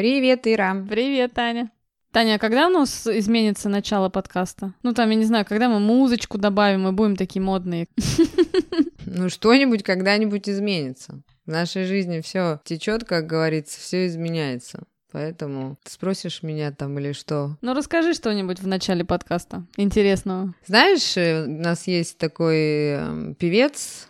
Привет, 0.00 0.46
Ира. 0.46 0.82
Привет, 0.88 1.34
Таня. 1.34 1.70
Таня, 2.10 2.36
а 2.36 2.38
когда 2.38 2.68
у 2.68 2.70
нас 2.70 3.06
изменится 3.06 3.68
начало 3.68 4.08
подкаста? 4.08 4.72
Ну, 4.82 4.94
там, 4.94 5.10
я 5.10 5.14
не 5.14 5.26
знаю, 5.26 5.44
когда 5.44 5.68
мы 5.68 5.78
музычку 5.78 6.38
добавим 6.38 6.88
и 6.88 6.92
будем 6.92 7.16
такие 7.16 7.42
модные. 7.42 7.86
Ну, 9.04 9.28
что-нибудь 9.28 9.82
когда-нибудь 9.82 10.48
изменится. 10.48 11.20
В 11.44 11.50
нашей 11.50 11.84
жизни 11.84 12.20
все 12.20 12.60
течет, 12.64 13.04
как 13.04 13.26
говорится, 13.26 13.78
все 13.78 14.06
изменяется. 14.06 14.84
Поэтому 15.12 15.76
ты 15.82 15.90
спросишь 15.90 16.42
меня 16.42 16.72
там 16.72 16.98
или 16.98 17.12
что? 17.12 17.58
Ну, 17.60 17.74
расскажи 17.74 18.14
что-нибудь 18.14 18.60
в 18.60 18.66
начале 18.66 19.04
подкаста 19.04 19.66
интересного. 19.76 20.54
Знаешь, 20.64 21.14
э, 21.18 21.44
у 21.44 21.50
нас 21.60 21.86
есть 21.86 22.16
такой 22.16 22.56
э, 22.56 23.34
певец 23.38 24.08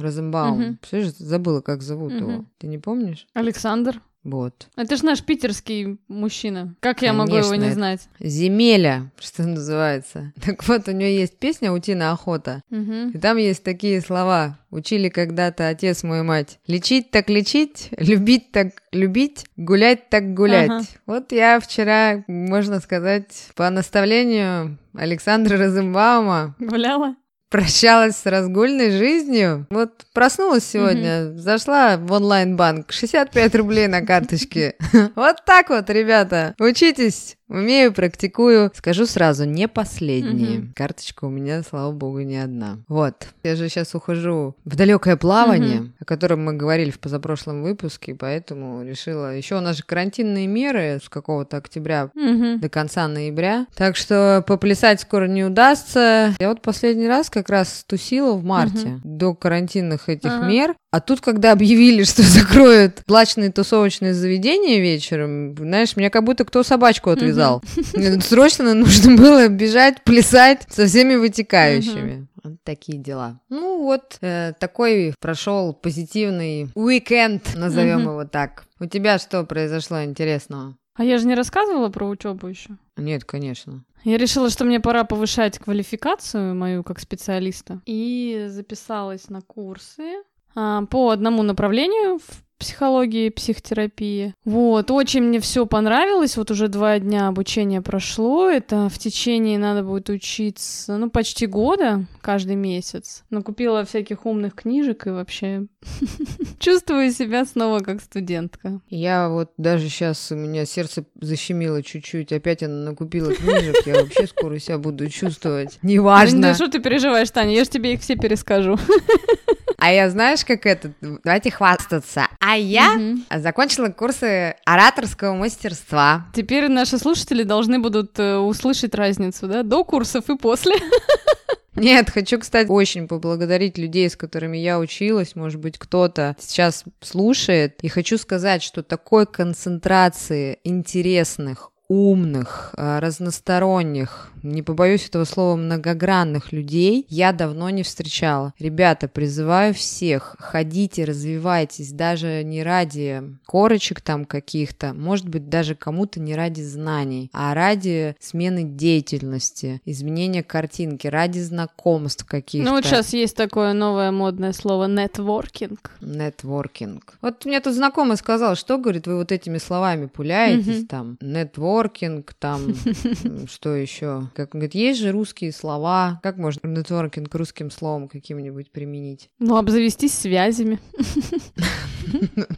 Розенбаум. 0.00 0.60
Мгм. 0.60 0.78
Слышишь, 0.88 1.12
забыла, 1.12 1.60
как 1.60 1.82
зовут 1.82 2.14
Мгм. 2.14 2.30
его. 2.30 2.44
Ты 2.58 2.66
не 2.66 2.78
помнишь? 2.78 3.26
Александр. 3.34 4.00
Вот. 4.30 4.68
Это 4.76 4.96
же 4.96 5.04
наш 5.04 5.22
питерский 5.22 5.98
мужчина. 6.08 6.74
Как 6.80 7.02
я 7.02 7.12
могу 7.12 7.36
его 7.36 7.48
Конечно, 7.48 7.64
не 7.64 7.72
знать? 7.72 8.08
Земеля, 8.20 9.10
что 9.18 9.44
называется. 9.44 10.32
Так 10.48 10.66
вот, 10.66 10.88
у 10.88 10.92
него 10.92 11.10
есть 11.10 11.38
песня 11.38 11.72
«Утиная 11.72 12.12
охота». 12.12 12.62
Мгм. 12.70 13.10
И 13.10 13.18
там 13.18 13.36
есть 13.36 13.62
такие 13.62 14.00
слова. 14.00 14.58
Учили 14.70 15.08
когда-то 15.08 15.68
отец 15.68 16.02
мой 16.02 16.20
и 16.20 16.22
мать. 16.22 16.58
Лечить 16.66 17.10
так 17.10 17.28
лечить, 17.28 17.88
любить 17.98 18.50
так 18.50 18.82
любить, 18.92 19.44
гулять 19.56 20.08
так 20.08 20.34
гулять. 20.34 20.70
Ага. 20.70 20.84
Вот 21.06 21.32
я 21.32 21.60
вчера, 21.60 22.24
можно 22.26 22.80
сказать, 22.80 23.48
по 23.54 23.68
наставлению 23.70 24.78
Александра 24.94 25.56
Розенбаума 25.58 26.54
Гуляла? 26.58 27.16
Прощалась 27.48 28.16
с 28.16 28.26
разгульной 28.26 28.90
жизнью. 28.90 29.66
Вот 29.70 30.04
проснулась 30.12 30.64
сегодня, 30.64 31.32
зашла 31.36 31.96
в 31.96 32.12
онлайн-банк, 32.12 32.92
65 32.92 33.54
рублей 33.54 33.86
на 33.86 34.02
карточке. 34.02 34.76
Вот 35.14 35.44
так 35.44 35.70
вот, 35.70 35.90
ребята, 35.90 36.54
учитесь. 36.58 37.37
Умею, 37.48 37.92
практикую. 37.92 38.70
Скажу 38.74 39.06
сразу, 39.06 39.44
не 39.44 39.68
последние. 39.68 40.58
Мгм. 40.58 40.72
Карточка 40.76 41.24
у 41.24 41.30
меня, 41.30 41.62
слава 41.62 41.92
богу, 41.92 42.20
не 42.20 42.36
одна. 42.36 42.78
Вот. 42.88 43.28
Я 43.42 43.56
же 43.56 43.68
сейчас 43.68 43.94
ухожу 43.94 44.54
в 44.66 44.76
далекое 44.76 45.16
плавание, 45.16 45.80
Мгм. 45.80 45.94
о 46.00 46.04
котором 46.04 46.44
мы 46.44 46.52
говорили 46.52 46.90
в 46.90 46.98
позапрошлом 46.98 47.62
выпуске, 47.62 48.14
поэтому 48.14 48.84
решила. 48.84 49.34
Еще 49.34 49.56
у 49.56 49.60
нас 49.60 49.78
же 49.78 49.82
карантинные 49.82 50.46
меры 50.46 50.98
с 51.02 51.08
какого-то 51.08 51.56
октября 51.56 52.10
Мгм. 52.14 52.60
до 52.60 52.68
конца 52.68 53.08
ноября. 53.08 53.66
Так 53.74 53.96
что 53.96 54.44
поплясать 54.46 55.00
скоро 55.00 55.26
не 55.26 55.44
удастся. 55.44 56.34
Я 56.38 56.48
вот 56.50 56.60
последний 56.60 57.08
раз 57.08 57.30
как 57.30 57.48
раз 57.48 57.84
тусила 57.86 58.34
в 58.34 58.44
марте, 58.44 59.00
до 59.04 59.34
карантинных 59.34 60.08
этих 60.08 60.30
Ага. 60.30 60.46
мер. 60.46 60.74
А 60.90 61.00
тут, 61.00 61.20
когда 61.20 61.52
объявили, 61.52 62.02
что 62.04 62.22
закроют 62.22 63.02
плачные 63.06 63.50
тусовочные 63.52 64.12
заведения 64.14 64.80
вечером, 64.80 65.54
знаешь, 65.56 65.96
меня 65.96 66.10
как 66.10 66.24
будто 66.24 66.44
кто 66.44 66.62
собачку 66.62 67.10
отвязал. 67.10 67.37
Мне 67.94 68.20
Срочно 68.20 68.74
нужно 68.74 69.16
было 69.16 69.48
бежать, 69.48 70.02
плясать 70.04 70.66
со 70.68 70.86
всеми 70.86 71.14
вытекающими. 71.16 72.26
Такие 72.64 72.98
дела. 72.98 73.40
Ну 73.48 73.82
вот, 73.82 74.18
э, 74.20 74.52
такой 74.58 75.14
прошел 75.20 75.74
позитивный 75.74 76.70
уикенд, 76.74 77.54
назовем 77.54 78.00
его 78.00 78.24
так. 78.24 78.64
У 78.80 78.86
тебя 78.86 79.18
что 79.18 79.44
произошло 79.44 80.04
интересного? 80.04 80.76
А 80.94 81.04
я 81.04 81.18
же 81.18 81.26
не 81.26 81.34
рассказывала 81.34 81.90
про 81.90 82.08
учебу 82.08 82.48
еще. 82.48 82.70
Нет, 82.96 83.24
конечно. 83.24 83.84
Я 84.04 84.16
решила, 84.18 84.50
что 84.50 84.64
мне 84.64 84.80
пора 84.80 85.04
повышать 85.04 85.58
квалификацию 85.58 86.54
мою 86.54 86.82
как 86.82 86.98
специалиста. 86.98 87.80
И 87.86 88.46
записалась 88.48 89.28
на 89.28 89.40
курсы 89.40 90.22
а, 90.54 90.84
по 90.86 91.10
одному 91.10 91.42
направлению 91.42 92.18
в 92.18 92.42
психологии, 92.58 93.28
психотерапии. 93.30 94.34
Вот, 94.44 94.90
очень 94.90 95.22
мне 95.22 95.40
все 95.40 95.66
понравилось. 95.66 96.36
Вот 96.36 96.50
уже 96.50 96.68
два 96.68 96.98
дня 96.98 97.28
обучения 97.28 97.80
прошло. 97.80 98.48
Это 98.48 98.88
в 98.88 98.98
течение 98.98 99.58
надо 99.58 99.82
будет 99.82 100.08
учиться, 100.08 100.96
ну, 100.96 101.10
почти 101.10 101.46
года, 101.46 102.04
каждый 102.20 102.56
месяц. 102.56 103.24
Накупила 103.30 103.84
всяких 103.84 104.26
умных 104.26 104.54
книжек 104.54 105.06
и 105.06 105.10
вообще 105.10 105.66
чувствую 106.58 107.12
себя 107.12 107.44
снова 107.44 107.80
как 107.80 108.02
студентка. 108.02 108.80
Я 108.88 109.28
вот 109.28 109.52
даже 109.56 109.88
сейчас 109.88 110.30
у 110.32 110.36
меня 110.36 110.66
сердце 110.66 111.04
защемило 111.20 111.82
чуть-чуть. 111.82 112.32
Опять 112.32 112.62
она 112.62 112.90
накупила 112.90 113.32
книжек. 113.32 113.86
Я 113.86 114.02
вообще 114.02 114.26
скоро 114.26 114.58
себя 114.58 114.78
буду 114.78 115.08
чувствовать. 115.08 115.78
Да 115.82 115.88
Неважно. 115.88 116.54
что 116.54 116.68
ты 116.68 116.80
переживаешь, 116.80 117.30
Таня? 117.30 117.54
Я 117.54 117.64
же 117.64 117.70
тебе 117.70 117.94
их 117.94 118.00
все 118.00 118.16
перескажу. 118.16 118.78
А 119.80 119.92
я 119.92 120.10
знаешь, 120.10 120.44
как 120.44 120.66
это? 120.66 120.92
Давайте 121.22 121.50
хвастаться. 121.52 122.26
А 122.40 122.56
я 122.56 122.94
Мгм. 122.94 123.24
закончила 123.36 123.88
курсы 123.90 124.56
ораторского 124.64 125.34
мастерства. 125.34 126.26
Теперь 126.34 126.68
наши 126.68 126.98
слушатели 126.98 127.44
должны 127.44 127.78
будут 127.78 128.18
э, 128.18 128.36
услышать 128.38 128.94
разницу, 128.96 129.46
да, 129.46 129.62
до 129.62 129.84
курсов 129.84 130.28
и 130.30 130.36
после. 130.36 130.74
Нет, 131.76 132.10
хочу, 132.10 132.40
кстати, 132.40 132.66
очень 132.68 133.06
поблагодарить 133.06 133.78
людей, 133.78 134.10
с 134.10 134.16
которыми 134.16 134.56
я 134.56 134.80
училась. 134.80 135.36
Может 135.36 135.60
быть, 135.60 135.78
кто-то 135.78 136.34
сейчас 136.40 136.82
слушает. 137.00 137.78
И 137.82 137.88
хочу 137.88 138.18
сказать, 138.18 138.64
что 138.64 138.82
такой 138.82 139.26
концентрации 139.26 140.58
интересных, 140.64 141.70
умных, 141.86 142.74
э, 142.76 142.98
разносторонних, 142.98 144.30
не 144.42 144.62
побоюсь 144.62 145.06
этого 145.08 145.24
слова, 145.24 145.56
многогранных 145.56 146.52
людей 146.52 147.06
я 147.08 147.32
давно 147.32 147.70
не 147.70 147.82
встречала. 147.82 148.52
Ребята, 148.58 149.08
призываю 149.08 149.74
всех, 149.74 150.36
ходите, 150.38 151.04
развивайтесь, 151.04 151.92
даже 151.92 152.42
не 152.44 152.62
ради 152.62 153.22
корочек 153.46 154.00
там 154.00 154.24
каких-то, 154.24 154.94
может 154.94 155.28
быть, 155.28 155.48
даже 155.48 155.74
кому-то 155.74 156.20
не 156.20 156.34
ради 156.34 156.62
знаний, 156.62 157.30
а 157.32 157.54
ради 157.54 158.16
смены 158.20 158.62
деятельности, 158.64 159.80
изменения 159.84 160.42
картинки, 160.42 161.06
ради 161.06 161.38
знакомств 161.40 162.24
каких-то. 162.24 162.68
Ну 162.68 162.76
вот 162.76 162.84
сейчас 162.84 163.12
есть 163.12 163.36
такое 163.36 163.72
новое 163.72 164.10
модное 164.10 164.52
слово 164.52 164.86
нетворкинг. 164.86 165.92
Нетворкинг. 166.00 167.18
Вот 167.22 167.44
мне 167.44 167.60
тут 167.60 167.74
знакомый 167.74 168.16
сказал, 168.16 168.54
что, 168.56 168.78
говорит, 168.78 169.06
вы 169.06 169.16
вот 169.16 169.32
этими 169.32 169.58
словами 169.58 170.06
пуляетесь, 170.06 170.78
Мгм. 170.80 170.86
там, 170.86 171.18
нетворкинг, 171.20 172.34
там, 172.34 172.74
что 173.50 173.74
еще? 173.74 174.28
Как 174.38 174.54
он 174.54 174.60
говорит, 174.60 174.76
есть 174.76 175.00
же 175.00 175.10
русские 175.10 175.50
слова, 175.50 176.20
как 176.22 176.36
можно 176.36 176.68
нетворкинг 176.68 177.34
русским 177.34 177.72
словом 177.72 178.06
каким-нибудь 178.06 178.70
применить? 178.70 179.30
Ну, 179.40 179.56
обзавестись 179.56 180.14
связями. 180.14 180.78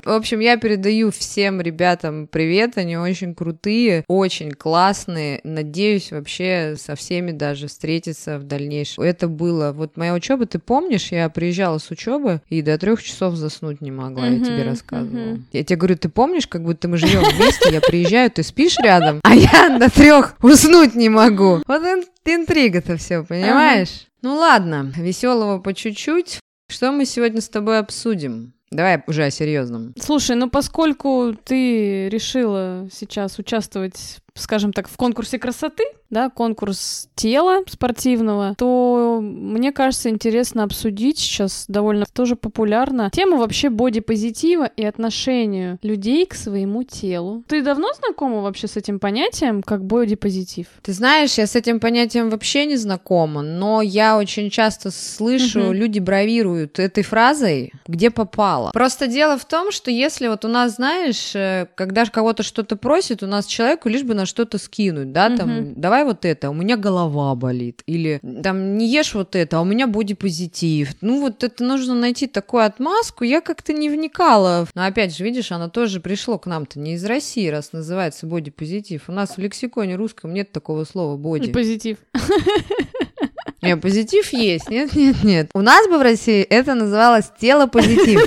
В 0.04 0.10
общем, 0.10 0.40
я 0.40 0.56
передаю 0.58 1.10
всем 1.10 1.60
ребятам 1.60 2.26
привет, 2.26 2.76
они 2.76 2.98
очень 2.98 3.34
крутые, 3.34 4.04
очень 4.08 4.52
классные. 4.52 5.40
Надеюсь 5.42 6.12
вообще 6.12 6.76
со 6.78 6.94
всеми 6.94 7.32
даже 7.32 7.66
встретиться 7.66 8.38
в 8.38 8.44
дальнейшем. 8.44 9.02
Это 9.02 9.26
было, 9.26 9.72
вот 9.72 9.96
моя 9.96 10.14
учеба, 10.14 10.46
ты 10.46 10.58
помнишь, 10.58 11.10
я 11.12 11.28
приезжала 11.30 11.78
с 11.78 11.90
учебы 11.90 12.42
и 12.48 12.62
до 12.62 12.76
трех 12.78 13.02
часов 13.02 13.36
заснуть 13.36 13.80
не 13.80 13.90
могла, 13.90 14.26
я 14.26 14.38
тебе 14.38 14.64
рассказывала. 14.64 15.38
Я 15.52 15.64
тебе 15.64 15.76
говорю, 15.76 15.96
ты 15.96 16.10
помнишь, 16.10 16.46
как 16.46 16.62
будто 16.62 16.88
мы 16.88 16.98
живем 16.98 17.22
вместе, 17.22 17.72
я 17.72 17.80
приезжаю, 17.80 18.30
ты 18.30 18.42
спишь 18.42 18.76
рядом, 18.78 19.20
а 19.24 19.34
я 19.34 19.78
до 19.78 19.90
трех 19.90 20.36
уснуть 20.42 20.94
не 20.94 21.08
могу. 21.08 21.59
Вот 21.66 21.82
ин- 21.82 22.04
интрига-то 22.24 22.96
все, 22.96 23.22
понимаешь? 23.22 24.06
Ну 24.22 24.34
ладно, 24.36 24.92
веселого 24.96 25.58
по 25.58 25.72
чуть-чуть. 25.74 26.40
Что 26.68 26.92
мы 26.92 27.04
сегодня 27.04 27.40
с 27.40 27.48
тобой 27.48 27.78
обсудим? 27.78 28.52
Давай 28.70 29.02
уже 29.08 29.24
о 29.24 29.30
серьезном. 29.30 29.92
Слушай, 29.98 30.36
ну 30.36 30.48
поскольку 30.48 31.34
ты 31.44 32.08
решила 32.08 32.88
сейчас 32.92 33.38
участвовать, 33.38 34.18
скажем 34.34 34.72
так, 34.72 34.88
в 34.88 34.96
конкурсе 34.96 35.38
красоты, 35.38 35.84
да, 36.10 36.28
конкурс 36.28 37.08
тела 37.14 37.62
спортивного, 37.68 38.54
то 38.58 39.20
мне 39.22 39.70
кажется 39.72 40.08
интересно 40.08 40.64
обсудить 40.64 41.18
сейчас 41.18 41.64
довольно 41.68 42.04
тоже 42.06 42.34
популярно 42.36 43.10
тему 43.12 43.36
вообще 43.36 43.68
бодипозитива 43.70 44.64
и 44.66 44.84
отношению 44.84 45.78
людей 45.82 46.26
к 46.26 46.34
своему 46.34 46.82
телу. 46.82 47.44
Ты 47.48 47.62
давно 47.62 47.92
знакома 47.92 48.40
вообще 48.42 48.66
с 48.66 48.76
этим 48.76 48.98
понятием, 48.98 49.62
как 49.62 49.84
бодипозитив? 49.84 50.66
Ты 50.82 50.92
знаешь, 50.92 51.34
я 51.38 51.46
с 51.46 51.54
этим 51.56 51.80
понятием 51.80 52.30
вообще 52.30 52.66
не 52.66 52.76
знакома, 52.76 53.42
но 53.42 53.82
я 53.82 54.16
очень 54.18 54.50
часто 54.50 54.90
слышу, 54.90 55.60
Мгм. 55.60 55.72
люди 55.72 55.98
бравируют 56.00 56.78
этой 56.78 57.02
фразой, 57.04 57.72
где 57.86 58.10
попало. 58.10 58.70
Просто 58.72 59.06
дело 59.06 59.38
в 59.38 59.44
том, 59.44 59.70
что 59.70 59.90
если 59.90 60.28
вот 60.28 60.44
у 60.44 60.48
нас, 60.48 60.76
знаешь, 60.76 61.34
э, 61.34 61.66
когда 61.76 62.04
кого-то 62.06 62.42
что-то 62.42 62.76
просит, 62.76 63.22
у 63.22 63.26
нас 63.26 63.46
человеку 63.46 63.88
лишь 63.88 64.02
бы 64.02 64.14
на 64.20 64.26
что-то 64.26 64.58
скинуть, 64.58 65.12
да, 65.12 65.34
там, 65.34 65.50
Мгм. 65.50 65.80
давай 65.80 66.04
вот 66.04 66.24
это, 66.24 66.50
у 66.50 66.54
меня 66.54 66.76
голова 66.76 67.34
болит, 67.34 67.82
или 67.86 68.20
там, 68.42 68.76
не 68.76 68.86
ешь 68.86 69.14
вот 69.14 69.34
это, 69.34 69.58
а 69.58 69.60
у 69.62 69.64
меня 69.64 69.86
бодипозитив. 69.86 70.90
Ну 71.00 71.20
вот 71.20 71.42
это 71.42 71.64
нужно 71.64 71.94
найти 71.94 72.26
такую 72.26 72.64
отмазку, 72.64 73.24
я 73.24 73.40
как-то 73.40 73.72
не 73.72 73.88
вникала. 73.88 74.66
Но 74.74 74.84
опять 74.84 75.16
же, 75.16 75.24
видишь, 75.24 75.52
оно 75.52 75.68
тоже 75.68 76.00
пришло 76.00 76.38
к 76.38 76.46
нам-то 76.46 76.78
не 76.78 76.94
из 76.94 77.04
России, 77.04 77.48
раз 77.48 77.72
называется 77.72 78.26
бодипозитив. 78.26 79.04
У 79.08 79.12
нас 79.12 79.36
в 79.36 79.38
лексиконе 79.38 79.96
русском 79.96 80.34
нет 80.34 80.52
такого 80.52 80.84
слова 80.84 81.16
боди. 81.16 81.52
Позитив. 81.52 81.98
Не, 83.62 83.76
позитив 83.76 84.32
есть. 84.32 84.68
Нет, 84.70 84.94
нет, 84.94 85.22
нет. 85.22 85.50
У 85.54 85.60
нас 85.60 85.86
бы 85.88 85.98
в 85.98 86.02
России 86.02 86.42
это 86.42 86.74
называлось 86.74 87.30
тело 87.40 87.66
позитив. 87.66 88.20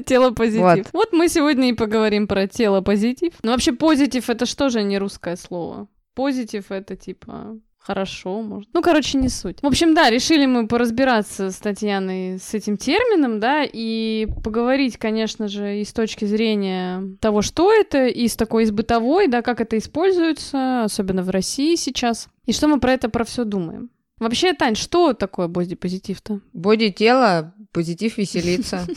Тело 0.06 0.30
позитив. 0.32 0.86
Вот 0.92 1.12
мы 1.12 1.28
сегодня 1.28 1.70
и 1.70 1.72
поговорим 1.72 2.26
про 2.26 2.46
тело 2.46 2.80
позитив. 2.80 3.32
Ну 3.42 3.52
вообще 3.52 3.72
позитив 3.72 4.28
это 4.28 4.44
что 4.46 4.68
же 4.68 4.82
не 4.82 4.98
русское 4.98 5.36
слово? 5.36 5.88
Позитив 6.14 6.70
это 6.70 6.96
типа 6.96 7.58
хорошо, 7.86 8.42
может. 8.42 8.68
Ну, 8.72 8.82
короче, 8.82 9.16
не 9.16 9.28
суть. 9.28 9.58
В 9.62 9.66
общем, 9.66 9.94
да, 9.94 10.10
решили 10.10 10.46
мы 10.46 10.66
поразбираться 10.66 11.50
с 11.50 11.56
Татьяной 11.56 12.38
с 12.38 12.52
этим 12.52 12.76
термином, 12.76 13.38
да, 13.38 13.62
и 13.64 14.26
поговорить, 14.42 14.98
конечно 14.98 15.46
же, 15.46 15.80
и 15.80 15.84
с 15.84 15.92
точки 15.92 16.24
зрения 16.24 17.16
того, 17.20 17.42
что 17.42 17.72
это, 17.72 18.06
и 18.06 18.26
с 18.26 18.34
такой 18.34 18.64
из 18.64 18.72
бытовой, 18.72 19.28
да, 19.28 19.42
как 19.42 19.60
это 19.60 19.78
используется, 19.78 20.82
особенно 20.84 21.22
в 21.22 21.30
России 21.30 21.76
сейчас, 21.76 22.28
и 22.44 22.52
что 22.52 22.66
мы 22.66 22.80
про 22.80 22.92
это 22.92 23.08
про 23.08 23.24
все 23.24 23.44
думаем. 23.44 23.90
Вообще, 24.18 24.54
Тань, 24.54 24.76
что 24.76 25.12
такое 25.12 25.46
бодипозитив-то? 25.46 26.40
Боди 26.52 26.90
тело, 26.90 27.54
позитив 27.72 28.18
веселиться. 28.18 28.86